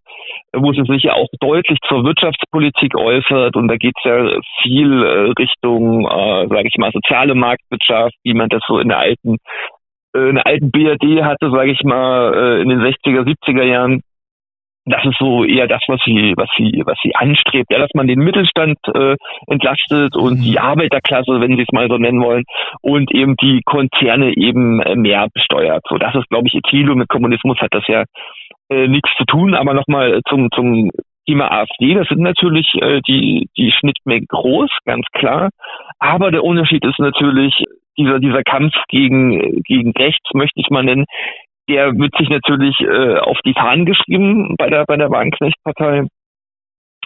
[0.51, 3.55] wo sie sich ja auch deutlich zur Wirtschaftspolitik äußert.
[3.55, 8.49] Und da geht's ja viel äh, Richtung, äh, sage ich mal, soziale Marktwirtschaft, wie man
[8.49, 9.37] das so in der alten
[10.13, 14.01] äh, in der alten BRD hatte, sage ich mal, äh, in den 60er, 70er Jahren
[14.85, 18.07] das ist so eher das, was sie, was sie, was sie anstrebt, ja, dass man
[18.07, 19.15] den Mittelstand äh,
[19.47, 20.43] entlastet und mhm.
[20.43, 22.43] die Arbeiterklasse, wenn sie es mal so nennen wollen,
[22.81, 25.83] und eben die Konzerne eben äh, mehr besteuert.
[25.87, 28.05] So, das ist, glaube ich, ihr Ziel und mit Kommunismus hat das ja
[28.69, 29.53] äh, nichts zu tun.
[29.53, 30.89] Aber nochmal zum, zum
[31.27, 35.49] Thema AfD, das sind natürlich äh, die, die Schnittmengen groß, ganz klar.
[35.99, 37.53] Aber der Unterschied ist natürlich
[37.97, 41.05] dieser, dieser Kampf gegen, gegen rechts, möchte ich mal nennen,
[41.71, 46.07] der wird sich natürlich äh, auf die Fahnen geschrieben bei der, bei der Wagenknecht-Partei.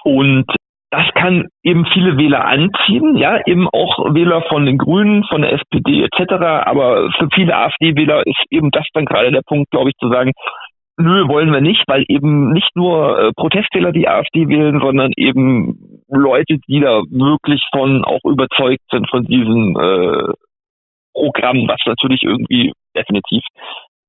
[0.04, 0.46] Und
[0.92, 5.54] das kann eben viele Wähler anziehen, ja, eben auch Wähler von den Grünen, von der
[5.54, 6.34] SPD etc.
[6.66, 10.32] Aber für viele AfD-Wähler ist eben das dann gerade der Punkt, glaube ich, zu sagen,
[10.98, 16.02] nö, wollen wir nicht, weil eben nicht nur äh, Protestwähler die AfD wählen, sondern eben
[16.08, 20.34] Leute, die da wirklich von auch überzeugt sind von diesem äh,
[21.14, 23.44] Programm, was natürlich irgendwie definitiv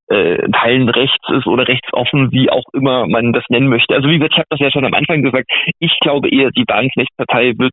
[0.08, 3.94] äh, Teilen rechts ist oder rechtsoffen, wie auch immer man das nennen möchte.
[3.94, 6.64] Also wie gesagt, ich habe das ja schon am Anfang gesagt, ich glaube eher, die
[6.66, 7.72] Wagenknecht-Partei wird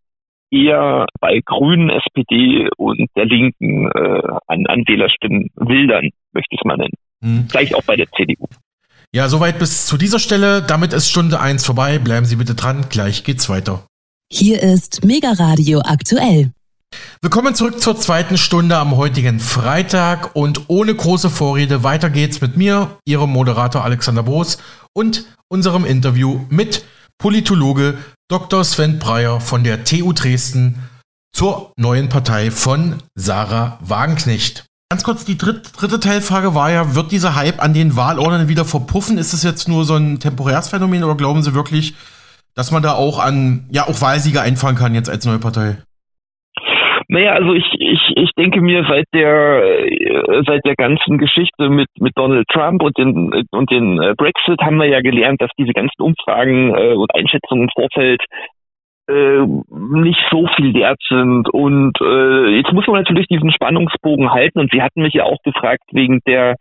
[0.51, 6.65] eher bei Grünen, SPD und der Linken äh, an, an Wählerstimmen wildern, möchte ich es
[6.65, 6.93] mal nennen.
[7.23, 7.47] Hm.
[7.49, 8.47] Gleich auch bei der CDU.
[9.15, 10.63] Ja, soweit bis zu dieser Stelle.
[10.67, 11.99] Damit ist Stunde eins vorbei.
[11.99, 12.85] Bleiben Sie bitte dran.
[12.89, 13.85] Gleich geht's weiter.
[14.31, 16.51] Hier ist Mega Radio aktuell.
[17.21, 22.57] Willkommen zurück zur zweiten Stunde am heutigen Freitag und ohne große Vorrede weiter geht's mit
[22.57, 24.57] mir, Ihrem Moderator Alexander Boos
[24.93, 26.83] und unserem Interview mit
[27.17, 27.97] Politologe
[28.29, 28.63] Dr.
[28.63, 30.79] Sven Breyer von der TU Dresden
[31.33, 34.65] zur neuen Partei von Sarah Wagenknecht.
[34.89, 38.65] Ganz kurz, die dritte, dritte Teilfrage war ja, wird dieser Hype an den Wahlordnern wieder
[38.65, 39.17] verpuffen?
[39.17, 41.95] Ist es jetzt nur so ein temporäres Phänomen oder glauben Sie wirklich,
[42.53, 45.77] dass man da auch an, ja, auch Wahlsieger einfahren kann jetzt als neue Partei?
[47.07, 51.87] Naja, also ich, ich, ich denke mir, seit der äh, seit der ganzen Geschichte mit,
[51.99, 55.73] mit Donald Trump und den und den äh, Brexit haben wir ja gelernt, dass diese
[55.73, 58.21] ganzen Umfragen äh, und Einschätzungen im Vorfeld
[59.07, 61.49] äh, nicht so viel wert sind.
[61.49, 64.59] Und äh, jetzt muss man natürlich diesen Spannungsbogen halten.
[64.59, 66.55] Und Sie hatten mich ja auch gefragt wegen der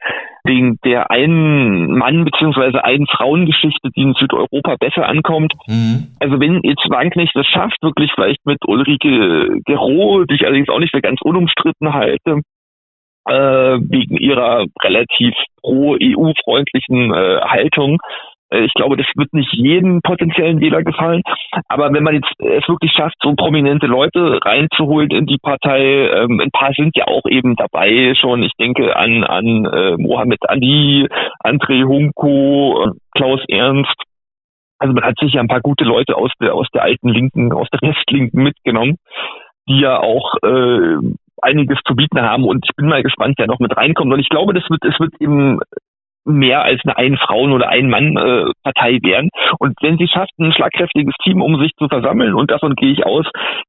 [0.45, 5.53] wegen der einen Mann beziehungsweise einen Frauengeschichte, die in Südeuropa besser ankommt.
[5.67, 6.09] Mhm.
[6.19, 10.81] Also wenn jetzt Wagenknecht das schafft, wirklich vielleicht mit Ulrike Gero, die ich allerdings auch
[10.81, 12.41] nicht für ganz unumstritten halte,
[13.27, 17.99] äh, wegen ihrer relativ pro-EU-freundlichen äh, Haltung,
[18.61, 21.23] ich glaube, das wird nicht jedem potenziellen Wähler gefallen.
[21.69, 26.41] Aber wenn man jetzt es wirklich schafft, so prominente Leute reinzuholen in die Partei, ähm,
[26.41, 28.43] ein paar sind ja auch eben dabei schon.
[28.43, 31.09] Ich denke an, an äh, Mohammed Ali,
[31.43, 33.95] André Hunko, äh, Klaus Ernst.
[34.79, 37.53] Also man hat sich ja ein paar gute Leute aus der, aus der alten Linken,
[37.53, 38.97] aus der Restlinken mitgenommen,
[39.69, 40.97] die ja auch äh,
[41.41, 44.13] einiges zu bieten haben und ich bin mal gespannt, wer noch mit reinkommt.
[44.13, 45.59] Und ich glaube, das wird, es wird eben
[46.25, 49.31] mehr als eine Ein-Frauen- oder Ein-Mann-Partei werden.
[49.59, 53.05] Und wenn sie schafft, ein schlagkräftiges Team um sich zu versammeln, und davon gehe ich
[53.07, 53.27] aus,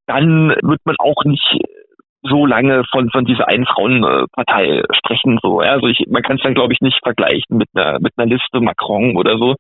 [0.08, 1.58] dann wird man auch nicht
[2.24, 5.40] so lange von, von dieser Ein-Frauen-Partei sprechen.
[5.42, 5.60] So.
[5.60, 8.62] Also ich, man kann es dann, glaube ich, nicht vergleichen mit einer, mit einer Liste
[8.62, 9.56] Macron oder so.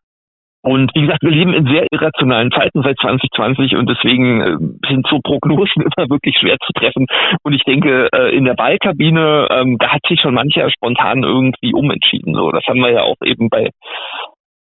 [0.66, 5.06] Und wie gesagt, wir leben in sehr irrationalen Zeiten seit 2020 und deswegen äh, sind
[5.10, 7.06] so Prognosen immer wirklich schwer zu treffen.
[7.44, 11.74] Und ich denke, äh, in der Wahlkabine, ähm, da hat sich schon mancher spontan irgendwie
[11.74, 12.34] umentschieden.
[12.34, 13.70] So, das haben wir ja auch eben bei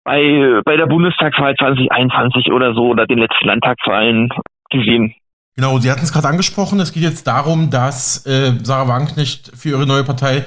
[0.04, 4.30] bei, bei der Bundestagswahl 2021 oder so oder den letzten Landtagswahlen
[4.70, 5.14] gesehen.
[5.58, 6.80] Genau, Sie hatten es gerade angesprochen.
[6.80, 10.46] Es geht jetzt darum, dass äh, Sarah Wagenknecht für ihre neue Partei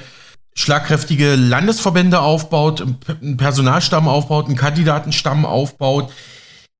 [0.53, 6.11] schlagkräftige Landesverbände aufbaut, einen Personalstamm aufbaut, einen Kandidatenstamm aufbaut.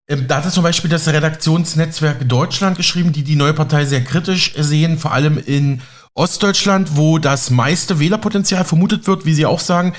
[0.09, 4.53] Ähm, da hat zum Beispiel das Redaktionsnetzwerk Deutschland geschrieben, die die neue Partei sehr kritisch
[4.57, 5.81] sehen, vor allem in
[6.13, 9.93] Ostdeutschland, wo das meiste Wählerpotenzial vermutet wird, wie sie auch sagen.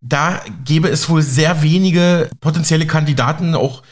[0.00, 3.82] Da gäbe es wohl sehr wenige potenzielle Kandidaten, auch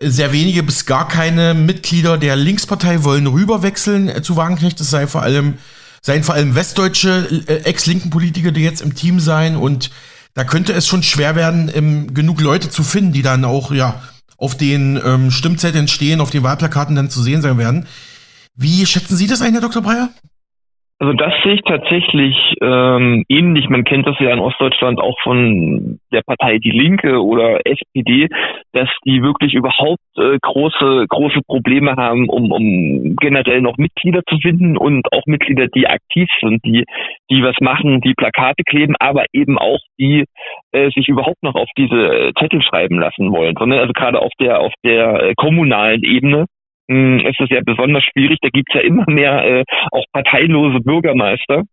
[0.00, 4.78] sehr wenige bis gar keine Mitglieder der Linkspartei wollen rüberwechseln äh, zu Wagenknecht.
[4.78, 5.58] Das sei vor allem
[6.02, 9.90] seien vor allem westdeutsche äh, ex-linken Politiker, die jetzt im Team seien und
[10.34, 14.00] da könnte es schon schwer werden, ähm, genug Leute zu finden, die dann auch ja
[14.36, 17.86] auf den ähm, Stimmzetteln stehen, auf den Wahlplakaten dann zu sehen sein werden.
[18.54, 19.82] Wie schätzen Sie das ein, Herr Dr.
[19.82, 20.10] Breyer?
[21.00, 23.68] Also das sehe ich tatsächlich ähm, ähnlich.
[23.68, 28.28] Man kennt das ja in Ostdeutschland auch von der Partei Die Linke oder SPD,
[28.72, 34.38] dass die wirklich überhaupt äh, große große Probleme haben, um, um generell noch Mitglieder zu
[34.38, 36.84] finden und auch Mitglieder, die aktiv sind, die
[37.30, 40.24] die was machen, die Plakate kleben, aber eben auch die
[40.72, 43.54] äh, sich überhaupt noch auf diese Zettel schreiben lassen wollen.
[43.56, 46.46] Sondern also gerade auf der auf der äh, kommunalen Ebene
[46.88, 48.38] hm, ist es ja besonders schwierig.
[48.40, 51.64] Da gibt's ja immer mehr äh, auch parteilose Bürgermeister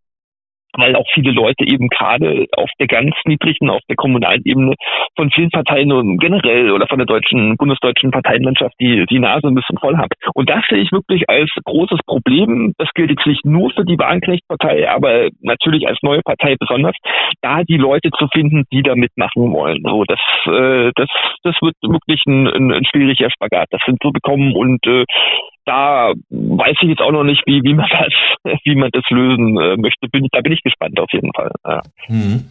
[0.77, 4.75] weil auch viele Leute eben gerade auf der ganz niedrigen, auf der kommunalen Ebene
[5.15, 9.55] von vielen Parteien und generell oder von der deutschen, bundesdeutschen Parteienlandschaft die, die Nase ein
[9.55, 10.09] bisschen voll haben.
[10.33, 12.73] Und das sehe ich wirklich als großes Problem.
[12.77, 16.95] Das gilt jetzt nicht nur für die Wagenknecht-Partei, aber natürlich als neue Partei besonders,
[17.41, 19.81] da die Leute zu finden, die da mitmachen wollen.
[19.83, 21.09] So, das, äh, das,
[21.43, 25.05] das wird wirklich ein, ein, ein schwieriger Spagat, das hinzubekommen und äh,
[25.65, 27.88] da weiß ich jetzt auch noch nicht, wie, wie man
[28.43, 30.08] das, wie man das lösen äh, möchte.
[30.10, 31.51] Bin, da bin ich gespannt auf jeden Fall.
[31.65, 31.82] Ja.
[32.08, 32.45] Mhm.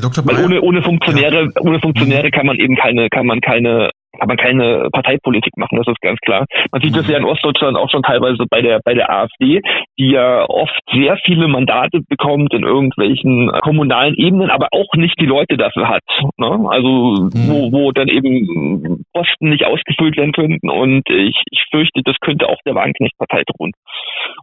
[0.00, 0.24] Dr.
[0.26, 1.60] Weil ohne, ohne Funktionäre, ja.
[1.60, 2.30] ohne Funktionäre mhm.
[2.30, 6.18] kann man eben keine, kann man keine kann man keine Parteipolitik machen, das ist ganz
[6.20, 6.46] klar.
[6.72, 9.60] Man sieht das ja in Ostdeutschland auch schon teilweise bei der bei der AfD,
[9.98, 15.26] die ja oft sehr viele Mandate bekommt in irgendwelchen kommunalen Ebenen, aber auch nicht die
[15.26, 16.02] Leute dafür hat.
[16.36, 16.66] Ne?
[16.68, 17.48] Also mhm.
[17.48, 22.48] wo, wo dann eben Posten nicht ausgefüllt werden könnten und ich, ich fürchte, das könnte
[22.48, 23.72] auch der Wagenknecht-Partei tun.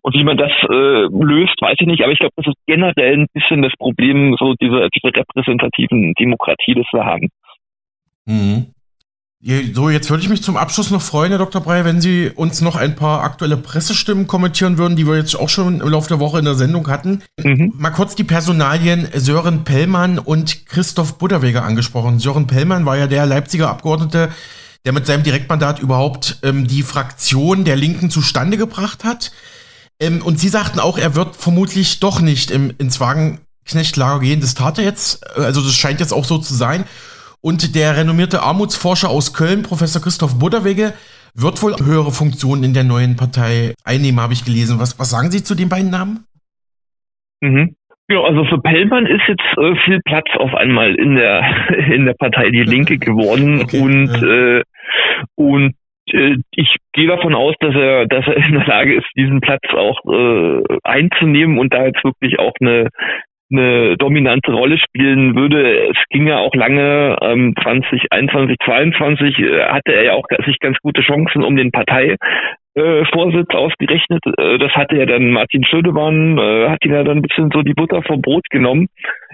[0.02, 3.20] Und wie man das äh, löst, weiß ich nicht, aber ich glaube, das ist generell
[3.20, 7.30] ein bisschen das Problem so dieser, dieser repräsentativen Demokratie, das wir haben.
[8.26, 8.68] Mhm.
[9.40, 11.62] So, jetzt würde ich mich zum Abschluss noch freuen, Herr Dr.
[11.62, 15.48] Breyer, wenn Sie uns noch ein paar aktuelle Pressestimmen kommentieren würden, die wir jetzt auch
[15.48, 17.22] schon im Laufe der Woche in der Sendung hatten.
[17.44, 17.72] Mhm.
[17.78, 22.18] Mal kurz die Personalien Sören Pellmann und Christoph Butterweger angesprochen.
[22.18, 24.32] Sören Pellmann war ja der Leipziger Abgeordnete,
[24.86, 29.32] der mit seinem Direktmandat überhaupt ähm, die Fraktion der Linken zustande gebracht hat.
[30.00, 34.42] Ähm, und Sie sagten auch, er wird vermutlich doch nicht im, ins Wagenknechtlager gehen.
[34.42, 35.38] Das tat er jetzt.
[35.38, 36.86] Also das scheint jetzt auch so zu sein.
[37.42, 40.94] Und der renommierte Armutsforscher aus Köln, Professor Christoph Butterwege,
[41.36, 44.80] wird wohl höhere Funktionen in der neuen Partei einnehmen, habe ich gelesen.
[44.80, 46.26] Was, was sagen Sie zu den beiden Namen?
[47.42, 47.76] Mhm.
[48.10, 51.44] Ja, also für Pellmann ist jetzt äh, viel Platz auf einmal in der
[51.92, 54.60] in der Partei Die Linke geworden okay, und ja.
[54.60, 54.64] äh,
[55.36, 55.76] und
[56.12, 59.64] äh, ich gehe davon aus, dass er dass er in der Lage ist, diesen Platz
[59.74, 62.90] auch äh, einzunehmen und da jetzt wirklich auch eine
[63.52, 65.90] eine dominante Rolle spielen würde.
[65.90, 70.78] Es ging ja auch lange, ähm, 2021, 2022 äh, hatte er ja auch sich ganz
[70.80, 72.16] gute Chancen, um den Partei
[72.76, 73.04] äh,
[73.56, 74.22] ausgerechnet.
[74.38, 77.62] Äh, das hatte ja dann Martin Schödemann, äh, hat ihn ja dann ein bisschen so
[77.62, 78.88] die Butter vom Brot genommen.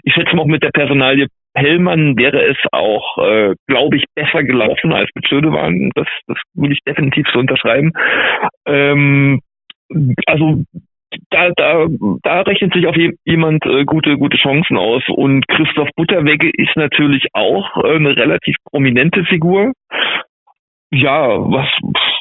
[0.04, 4.44] Ich schätze mal auch mit der Personalie Pellmann wäre es auch, äh, glaube ich, besser
[4.44, 5.92] gelaufen als mit Schödemann.
[5.96, 7.92] Das, das würde ich definitiv so unterschreiben.
[8.66, 9.40] Ähm,
[10.26, 10.64] also
[11.30, 11.88] da, da,
[12.24, 12.96] da rechnet sich auf
[13.26, 15.04] jemand äh, gute, gute Chancen aus.
[15.08, 19.74] Und Christoph Butterwegge ist natürlich auch äh, eine relativ prominente Figur
[20.94, 21.68] ja, was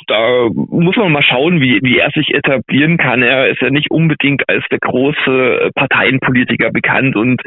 [0.07, 3.22] da muss man mal schauen, wie, wie er sich etablieren kann.
[3.22, 7.40] Er ist ja nicht unbedingt als der große Parteienpolitiker bekannt und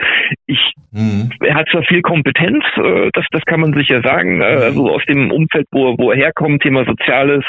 [0.45, 1.31] ich, mhm.
[1.43, 5.03] er hat zwar viel Kompetenz, äh, das, das kann man sicher sagen, äh, also aus
[5.05, 7.43] dem Umfeld, wo, wo er herkommt, Thema Soziales,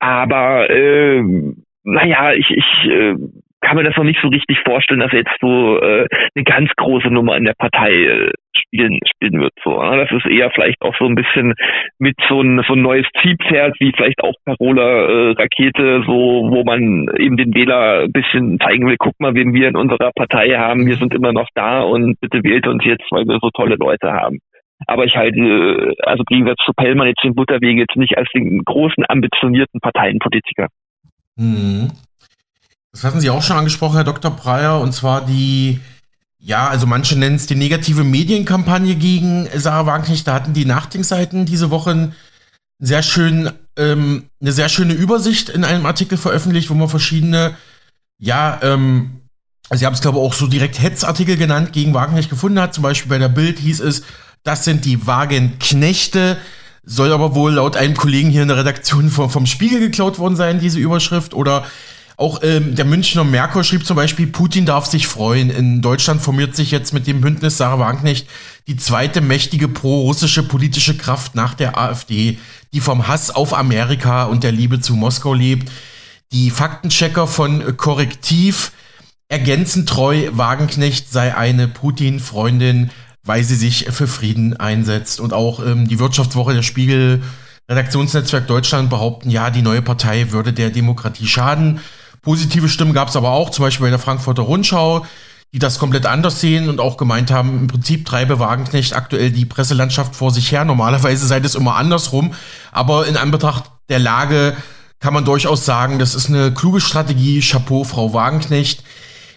[0.00, 1.22] aber äh,
[1.84, 3.14] naja, ich, ich äh,
[3.60, 6.70] kann mir das noch nicht so richtig vorstellen, dass er jetzt so äh, eine ganz
[6.76, 9.52] große Nummer in der Partei äh, spielen, spielen wird.
[9.62, 9.96] So, ne?
[9.96, 11.54] Das ist eher vielleicht auch so ein bisschen
[11.98, 16.62] mit so ein, so ein neues Zielpferd, wie vielleicht auch Carola äh, Rakete, so wo
[16.64, 20.50] man eben den Wähler ein bisschen zeigen will, guck mal, wen wir in unserer Partei
[20.50, 23.76] haben, wir sind immer noch da und bitte wählt uns jetzt, weil wir so tolle
[23.76, 24.38] Leute haben.
[24.86, 28.62] Aber ich halte, äh, also im zu Pellmann jetzt den Butterwege jetzt nicht als den
[28.64, 30.68] großen, ambitionierten Parteienpolitiker.
[31.36, 31.90] Mhm.
[32.92, 34.30] Das hatten Sie auch schon angesprochen, Herr Dr.
[34.30, 35.80] Breyer, und zwar die,
[36.38, 40.26] ja, also manche nennen es die negative Medienkampagne gegen Sarah Wagenknecht.
[40.26, 42.12] Da hatten die Nachdenkseiten diese Woche
[42.78, 47.56] sehr schön, ähm, eine sehr schöne Übersicht in einem Artikel veröffentlicht, wo man verschiedene,
[48.18, 49.22] ja, ähm,
[49.70, 52.74] also Sie haben es glaube ich auch so direkt Hetzartikel genannt gegen Wagenknecht gefunden hat.
[52.74, 54.02] Zum Beispiel bei der Bild hieß es,
[54.44, 56.36] das sind die Wagenknechte.
[56.86, 60.36] Soll aber wohl laut einem Kollegen hier in der Redaktion vom, vom Spiegel geklaut worden
[60.36, 61.34] sein, diese Überschrift.
[61.34, 61.64] Oder
[62.16, 65.50] auch ähm, der Münchner Merkur schrieb zum Beispiel, Putin darf sich freuen.
[65.50, 68.28] In Deutschland formiert sich jetzt mit dem Bündnis Sarah Wagenknecht
[68.66, 72.38] die zweite mächtige pro-russische politische Kraft nach der AfD,
[72.72, 75.70] die vom Hass auf Amerika und der Liebe zu Moskau lebt.
[76.32, 78.72] Die Faktenchecker von Korrektiv
[79.28, 82.90] ergänzen treu, Wagenknecht sei eine Putin-Freundin,
[83.24, 85.20] weil sie sich für Frieden einsetzt.
[85.20, 87.22] Und auch ähm, die Wirtschaftswoche der Spiegel
[87.68, 91.80] Redaktionsnetzwerk Deutschland behaupten, ja, die neue Partei würde der Demokratie schaden.
[92.20, 95.06] Positive Stimmen gab es aber auch, zum Beispiel bei der Frankfurter Rundschau,
[95.52, 99.44] die das komplett anders sehen und auch gemeint haben, im Prinzip treibe Wagenknecht aktuell die
[99.46, 100.64] Presselandschaft vor sich her.
[100.64, 102.34] Normalerweise sei das immer andersrum.
[102.72, 104.56] Aber in Anbetracht der Lage
[105.00, 107.40] kann man durchaus sagen, das ist eine kluge Strategie.
[107.40, 108.82] Chapeau, Frau Wagenknecht.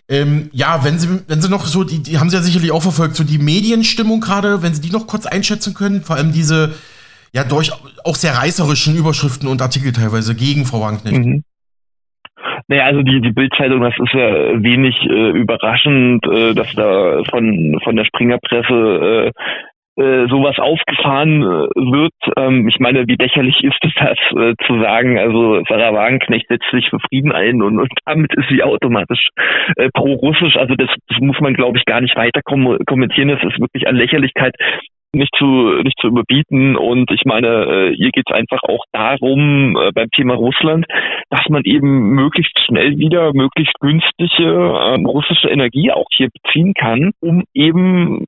[0.10, 2.82] Ähm, ja, wenn Sie, wenn Sie noch so, die, die haben Sie ja sicherlich auch
[2.82, 6.74] verfolgt, so die Medienstimmung gerade, wenn Sie die noch kurz einschätzen können, vor allem diese,
[7.34, 7.72] ja, durch
[8.06, 11.26] auch sehr reißerischen Überschriften und Artikel teilweise gegen Frau Wagenknecht.
[11.26, 11.44] Mhm.
[12.70, 17.80] Naja, also die, die Bildzeitung, das ist ja wenig äh, überraschend, äh, dass da von,
[17.84, 19.32] von der Springerpresse äh,
[19.98, 22.14] äh, sowas aufgefahren äh, wird.
[22.38, 26.70] Ähm, ich meine, wie lächerlich ist es das äh, zu sagen, also Sarah Wagenknecht setzt
[26.72, 29.30] sich für Frieden ein und, und damit ist sie automatisch
[29.76, 30.56] äh, pro-russisch.
[30.56, 33.30] Also das, das muss man, glaube ich, gar nicht weiter kom kommentieren.
[33.30, 34.56] Das ist wirklich an Lächerlichkeit
[35.14, 39.76] nicht zu nicht zu überbieten und ich meine äh, hier geht es einfach auch darum
[39.78, 40.86] äh, beim Thema Russland,
[41.30, 47.12] dass man eben möglichst schnell wieder möglichst günstige äh, russische Energie auch hier beziehen kann,
[47.20, 48.26] um eben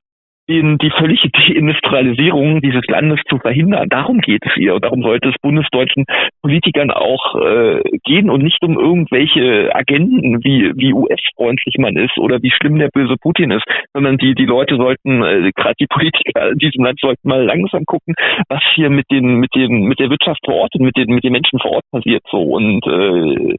[0.50, 3.88] den, die völlige Deindustrialisierung dieses Landes zu verhindern.
[3.88, 4.74] Darum geht es hier.
[4.74, 6.04] Und darum sollte es bundesdeutschen
[6.42, 12.42] Politikern auch äh, gehen und nicht um irgendwelche Agenten, wie, wie US-freundlich man ist oder
[12.42, 16.50] wie schlimm der böse Putin ist, sondern die, die Leute sollten, äh, gerade die Politiker
[16.50, 18.14] in diesem Land sollten mal langsam gucken,
[18.48, 21.24] was hier mit den, mit den, mit der Wirtschaft vor Ort und mit den, mit
[21.24, 22.42] den Menschen vor Ort passiert so.
[22.42, 23.54] Und äh,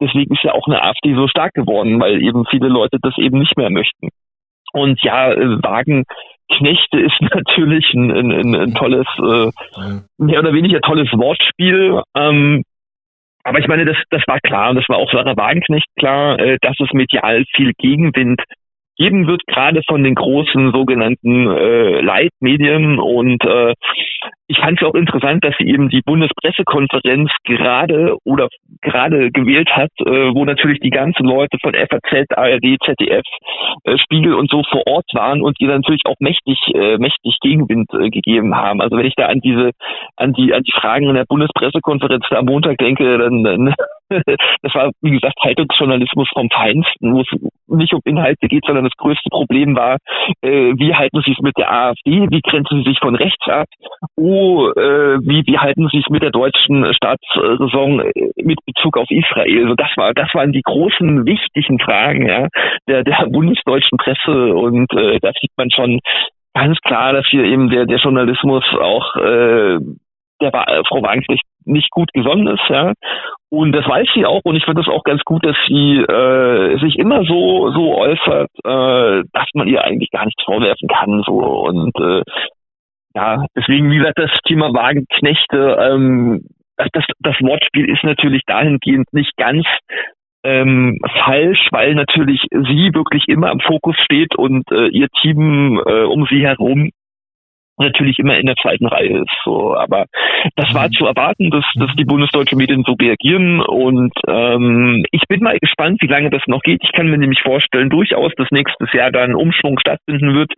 [0.00, 3.38] deswegen ist ja auch eine AfD so stark geworden, weil eben viele Leute das eben
[3.38, 4.08] nicht mehr möchten.
[4.76, 9.50] Und ja, Wagenknechte ist natürlich ein, ein, ein tolles, äh,
[10.18, 12.02] mehr oder weniger tolles Wortspiel.
[12.14, 12.62] Ähm,
[13.42, 16.58] aber ich meine, das, das war klar und das war auch Sarah Wagenknecht klar, äh,
[16.60, 18.42] dass es medial viel Gegenwind
[18.96, 22.98] geben wird, gerade von den großen sogenannten äh, Leitmedien.
[22.98, 23.74] Und äh,
[24.48, 28.48] ich fand es auch interessant, dass sie eben die Bundespressekonferenz gerade oder
[28.80, 33.24] gerade gewählt hat, äh, wo natürlich die ganzen Leute von FAZ, ARD, ZDF,
[33.84, 37.92] äh, Spiegel und so vor Ort waren und ihr natürlich auch mächtig, äh, mächtig Gegenwind
[37.92, 38.80] äh, gegeben haben.
[38.80, 39.72] Also wenn ich da an diese,
[40.16, 43.74] an die, an die Fragen in der Bundespressekonferenz da am Montag denke, dann, dann
[44.62, 47.28] das war, wie gesagt, Haltungsjournalismus vom Feinsten, wo es
[47.68, 49.98] nicht um Inhalte geht, sondern das größte Problem war,
[50.42, 53.66] äh, wie halten Sie es mit der AfD, wie grenzen Sie sich von rechts ab,
[54.16, 59.10] oh, äh, wie, wie halten Sie es mit der deutschen Staatsräson äh, mit Bezug auf
[59.10, 59.64] Israel.
[59.64, 62.48] Also das war, das waren die großen, wichtigen Fragen ja,
[62.88, 66.00] der, der bundesdeutschen Presse und äh, da sieht man schon
[66.54, 69.78] ganz klar, dass hier eben der, der Journalismus auch äh,
[70.40, 70.52] der
[70.88, 72.92] Frau Wagenknecht nicht gut gesonnen ist, ja.
[73.48, 76.78] Und das weiß sie auch und ich finde es auch ganz gut, dass sie äh,
[76.80, 81.22] sich immer so so äußert, äh, dass man ihr eigentlich gar nichts vorwerfen kann.
[81.24, 82.22] So und äh,
[83.14, 86.42] ja, deswegen, wie gesagt, das Thema Wagenknechte, ähm,
[86.76, 89.64] das, das Wortspiel ist natürlich dahingehend nicht ganz
[90.44, 96.02] ähm, falsch, weil natürlich sie wirklich immer am Fokus steht und äh, ihr Team äh,
[96.02, 96.90] um sie herum
[97.78, 99.36] natürlich immer in der zweiten Reihe ist.
[99.44, 100.06] So, aber
[100.56, 100.92] das war mhm.
[100.92, 106.00] zu erwarten, dass, dass die bundesdeutschen Medien so reagieren und ähm, ich bin mal gespannt,
[106.00, 106.82] wie lange das noch geht.
[106.82, 110.52] Ich kann mir nämlich vorstellen, durchaus, dass nächstes Jahr da ein Umschwung stattfinden wird,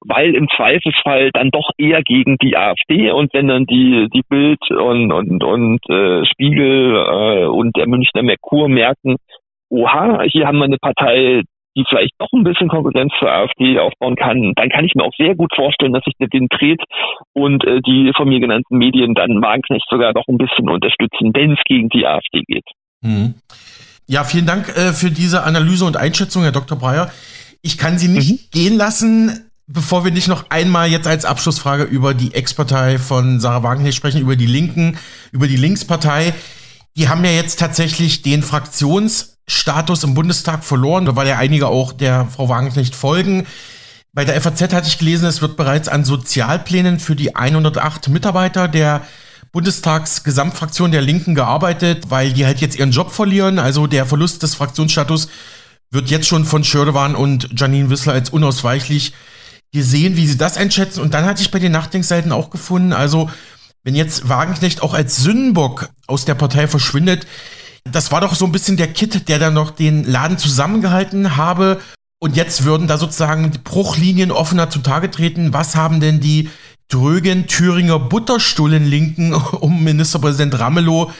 [0.00, 4.70] weil im Zweifelsfall dann doch eher gegen die AfD und wenn dann die die Bild
[4.70, 9.16] und und und äh, Spiegel äh, und der Münchner Merkur merken,
[9.68, 11.42] oha, hier haben wir eine Partei,
[11.76, 15.14] die vielleicht noch ein bisschen Konkurrenz zur AfD aufbauen kann, dann kann ich mir auch
[15.16, 16.82] sehr gut vorstellen, dass sich der Wind dreht
[17.32, 21.52] und äh, die von mir genannten Medien dann Wagenknecht sogar noch ein bisschen unterstützen, wenn
[21.52, 22.64] es gegen die AfD geht.
[23.00, 23.34] Mhm.
[24.06, 26.78] Ja, vielen Dank äh, für diese Analyse und Einschätzung, Herr Dr.
[26.78, 27.10] Breyer.
[27.62, 28.50] Ich kann Sie nicht mhm.
[28.50, 33.62] gehen lassen, bevor wir nicht noch einmal jetzt als Abschlussfrage über die Ex-Partei von Sarah
[33.62, 34.98] Wagenknecht sprechen, über die Linken,
[35.30, 36.34] über die Linkspartei.
[36.96, 38.42] Die haben ja jetzt tatsächlich den
[39.52, 43.46] Fraktionsstatus im Bundestag verloren, weil ja einige auch der Frau Wagenknecht folgen.
[44.12, 48.68] Bei der FAZ hatte ich gelesen, es wird bereits an Sozialplänen für die 108 Mitarbeiter
[48.68, 49.02] der
[49.52, 53.58] Bundestagsgesamtfraktion der Linken gearbeitet, weil die halt jetzt ihren Job verlieren.
[53.58, 55.28] Also der Verlust des Fraktionsstatus
[55.90, 59.12] wird jetzt schon von Schördewan und Janine Wissler als unausweichlich
[59.72, 61.00] gesehen, wie sie das einschätzen.
[61.00, 63.30] Und dann hatte ich bei den Nachdenkseiten auch gefunden, also
[63.84, 67.26] wenn jetzt Wagenknecht auch als Sündenbock aus der Partei verschwindet,
[67.84, 71.80] das war doch so ein bisschen der Kit, der dann noch den Laden zusammengehalten habe.
[72.20, 75.52] Und jetzt würden da sozusagen die Bruchlinien offener zutage treten.
[75.52, 76.50] Was haben denn die
[76.88, 81.10] drögen Thüringer Butterstullen-Linken um Ministerpräsident Ramelow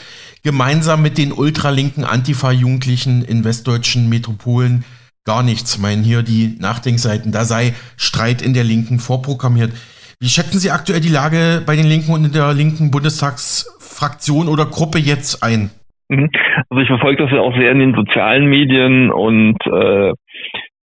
[0.42, 4.84] gemeinsam mit den ultralinken Antifa-Jugendlichen in westdeutschen Metropolen
[5.24, 5.78] gar nichts.
[5.78, 9.72] Meinen hier die Nachdenkseiten, da sei Streit in der Linken vorprogrammiert.
[10.18, 14.66] Wie schätzen Sie aktuell die Lage bei den Linken und in der linken Bundestagsfraktion oder
[14.66, 15.70] Gruppe jetzt ein?
[16.08, 16.30] Mhm.
[16.68, 20.12] Also ich verfolge das ja auch sehr in den sozialen Medien und äh,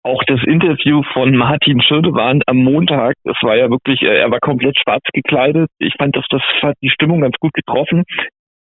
[0.04, 4.40] auch das Interview von Martin Schirdewan am Montag, das war ja wirklich, äh, er war
[4.40, 5.70] komplett schwarz gekleidet.
[5.80, 8.04] Ich fand, dass das hat die Stimmung ganz gut getroffen.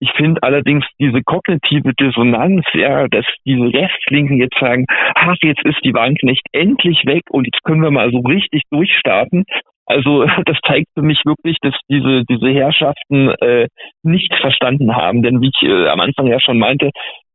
[0.02, 5.84] Ich finde allerdings diese kognitive Dissonanz, ja, dass diese Rechtslinken jetzt sagen, ach, jetzt ist
[5.84, 9.44] die Bank nicht endlich weg und jetzt können wir mal so richtig durchstarten.
[9.90, 13.68] Also das zeigt für mich wirklich, dass diese, diese Herrschaften äh,
[14.02, 15.22] nicht verstanden haben.
[15.22, 16.90] Denn wie ich äh, am Anfang ja schon meinte,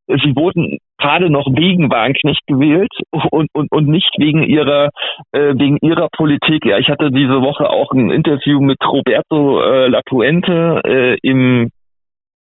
[0.08, 4.90] sie wurden gerade noch wegen Wagenknecht gewählt und, und, und nicht wegen ihrer
[5.32, 6.66] äh, wegen ihrer Politik.
[6.66, 11.72] Ja, ich hatte diese Woche auch ein Interview mit Roberto äh, Lapuente äh, im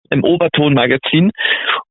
[0.10, 1.32] im Oberton-Magazin.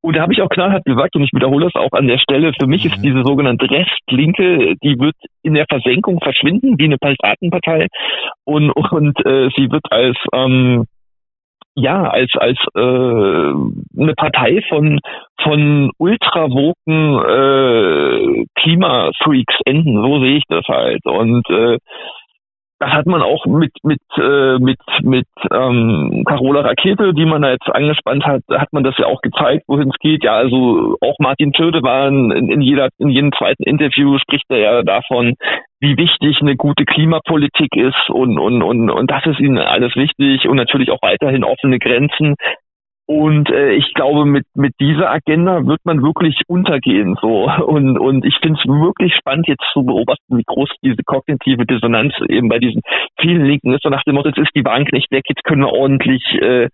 [0.01, 2.53] Und da habe ich auch knallhart gesagt, und ich wiederhole es auch an der Stelle,
[2.59, 3.03] für mich ist mhm.
[3.03, 7.87] diese sogenannte Restlinke, die wird in der Versenkung verschwinden, wie eine Piratenpartei.
[8.43, 10.85] Und, und äh, sie wird als ähm,
[11.75, 14.99] ja, als als äh, eine Partei von
[15.43, 21.05] von ultrawoken äh, Klimafreaks enden, so sehe ich das halt.
[21.05, 21.77] Und äh,
[22.79, 27.51] das hat man auch mit mit äh, mit mit ähm, Carola Rakete, die man da
[27.51, 30.23] jetzt angespannt hat, hat man das ja auch gezeigt, wohin es geht.
[30.23, 34.57] Ja, also auch Martin Schöde war in, in jeder in jedem zweiten Interview spricht er
[34.57, 35.35] ja davon,
[35.79, 40.47] wie wichtig eine gute Klimapolitik ist und und und und das ist ihnen alles wichtig
[40.47, 42.35] und natürlich auch weiterhin offene Grenzen.
[43.07, 47.15] Und äh, ich glaube, mit, mit dieser Agenda wird man wirklich untergehen.
[47.21, 47.49] So.
[47.65, 52.13] Und, und ich finde es wirklich spannend, jetzt zu beobachten, wie groß diese kognitive Dissonanz
[52.29, 52.81] eben bei diesen
[53.19, 53.83] vielen Linken ist.
[53.83, 56.69] So nach dem Motto, jetzt ist die Bank nicht weg, jetzt können wir ordentlich äh,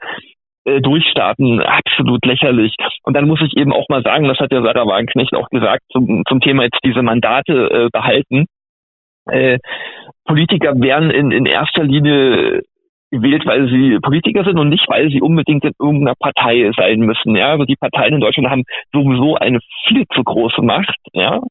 [0.66, 1.62] äh, durchstarten.
[1.62, 2.76] Absolut lächerlich.
[3.04, 5.82] Und dann muss ich eben auch mal sagen, das hat ja Sarah Wagenknecht auch gesagt,
[5.92, 8.46] zum, zum Thema jetzt diese Mandate äh, behalten.
[9.26, 9.60] Äh,
[10.26, 12.62] Politiker werden in, in erster Linie
[13.12, 17.36] gewählt, weil sie Politiker sind und nicht, weil sie unbedingt in irgendeiner Partei sein müssen.
[17.36, 20.98] Ja, also die Parteien in Deutschland haben sowieso eine viel zu große Macht.
[21.14, 21.42] Ja,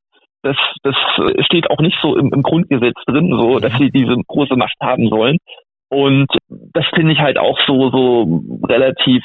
[0.43, 0.97] das, das
[1.47, 5.09] steht auch nicht so im, im Grundgesetz drin, so, dass sie diese große Macht haben
[5.09, 5.39] sollen.
[5.91, 9.25] Und das finde ich halt auch so, so relativ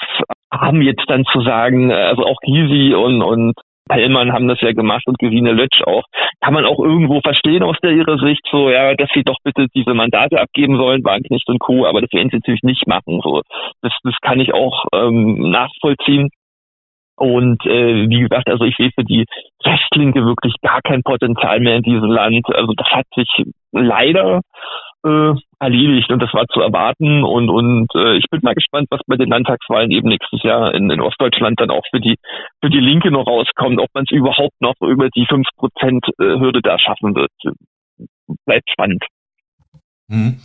[0.52, 3.54] haben jetzt dann zu sagen, also auch Gysi und, und
[3.88, 6.04] Pellmann haben das ja gemacht und Gesine Lötsch auch.
[6.42, 9.68] Kann man auch irgendwo verstehen aus der ihrer Sicht, so, ja, dass sie doch bitte
[9.76, 13.42] diese Mandate abgeben sollen, Wagenknecht und Co., aber das werden sie natürlich nicht machen, so.
[13.82, 16.30] Das, das kann ich auch ähm, nachvollziehen.
[17.18, 19.26] Und äh, wie gesagt, also ich sehe für die
[19.64, 22.46] Restlinke wirklich gar kein Potenzial mehr in diesem Land.
[22.54, 23.30] Also das hat sich
[23.72, 24.42] leider
[25.06, 29.02] äh, erledigt und das war zu erwarten und und äh, ich bin mal gespannt, was
[29.08, 32.16] bei den Landtagswahlen eben nächstes Jahr in, in Ostdeutschland dann auch für die
[32.62, 35.44] für die Linke noch rauskommt, ob man es überhaupt noch über die 5%
[36.20, 37.32] äh, Hürde da schaffen wird.
[38.46, 39.04] Bleibt spannend.
[40.10, 40.38] Hm.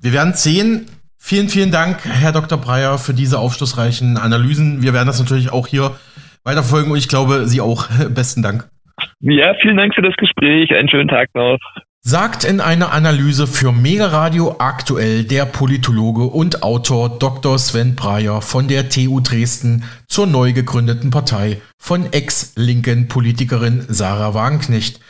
[0.00, 0.86] Wir werden sehen.
[1.18, 2.56] Vielen, vielen Dank, Herr Dr.
[2.56, 4.82] Breyer, für diese aufschlussreichen Analysen.
[4.82, 5.96] Wir werden das natürlich auch hier
[6.44, 7.88] weiterfolgen und ich glaube, Sie auch.
[8.14, 8.68] Besten Dank.
[9.20, 10.72] Ja, vielen Dank für das Gespräch.
[10.72, 11.58] Einen schönen Tag noch.
[12.08, 17.58] Sagt in einer Analyse für Mega Radio aktuell der Politologe und Autor Dr.
[17.58, 25.00] Sven Breyer von der TU Dresden zur neu gegründeten Partei von ex-linken Politikerin Sarah Wagenknecht.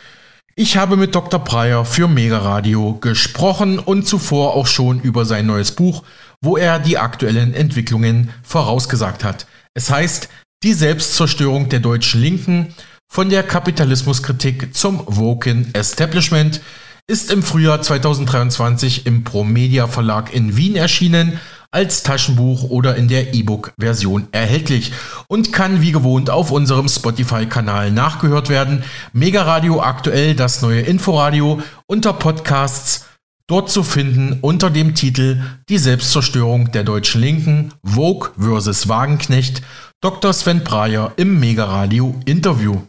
[0.54, 1.38] Ich habe mit Dr.
[1.38, 6.02] Breyer für Mega Radio gesprochen und zuvor auch schon über sein neues Buch,
[6.40, 9.46] wo er die aktuellen Entwicklungen vorausgesagt hat.
[9.74, 10.30] Es heißt
[10.62, 12.74] Die Selbstzerstörung der deutschen Linken
[13.06, 16.62] von der Kapitalismuskritik zum Woken Establishment
[17.08, 21.38] ist im Frühjahr 2023 im Promedia Verlag in Wien erschienen,
[21.70, 24.92] als Taschenbuch oder in der E-Book-Version erhältlich
[25.28, 28.82] und kann wie gewohnt auf unserem Spotify-Kanal nachgehört werden.
[29.12, 33.04] Mega Radio aktuell, das neue Inforadio unter Podcasts
[33.46, 38.88] dort zu finden unter dem Titel Die Selbstzerstörung der deutschen Linken, Vogue vs.
[38.88, 39.62] Wagenknecht,
[40.00, 40.32] Dr.
[40.32, 42.82] Sven Breyer im Mega Radio Interview.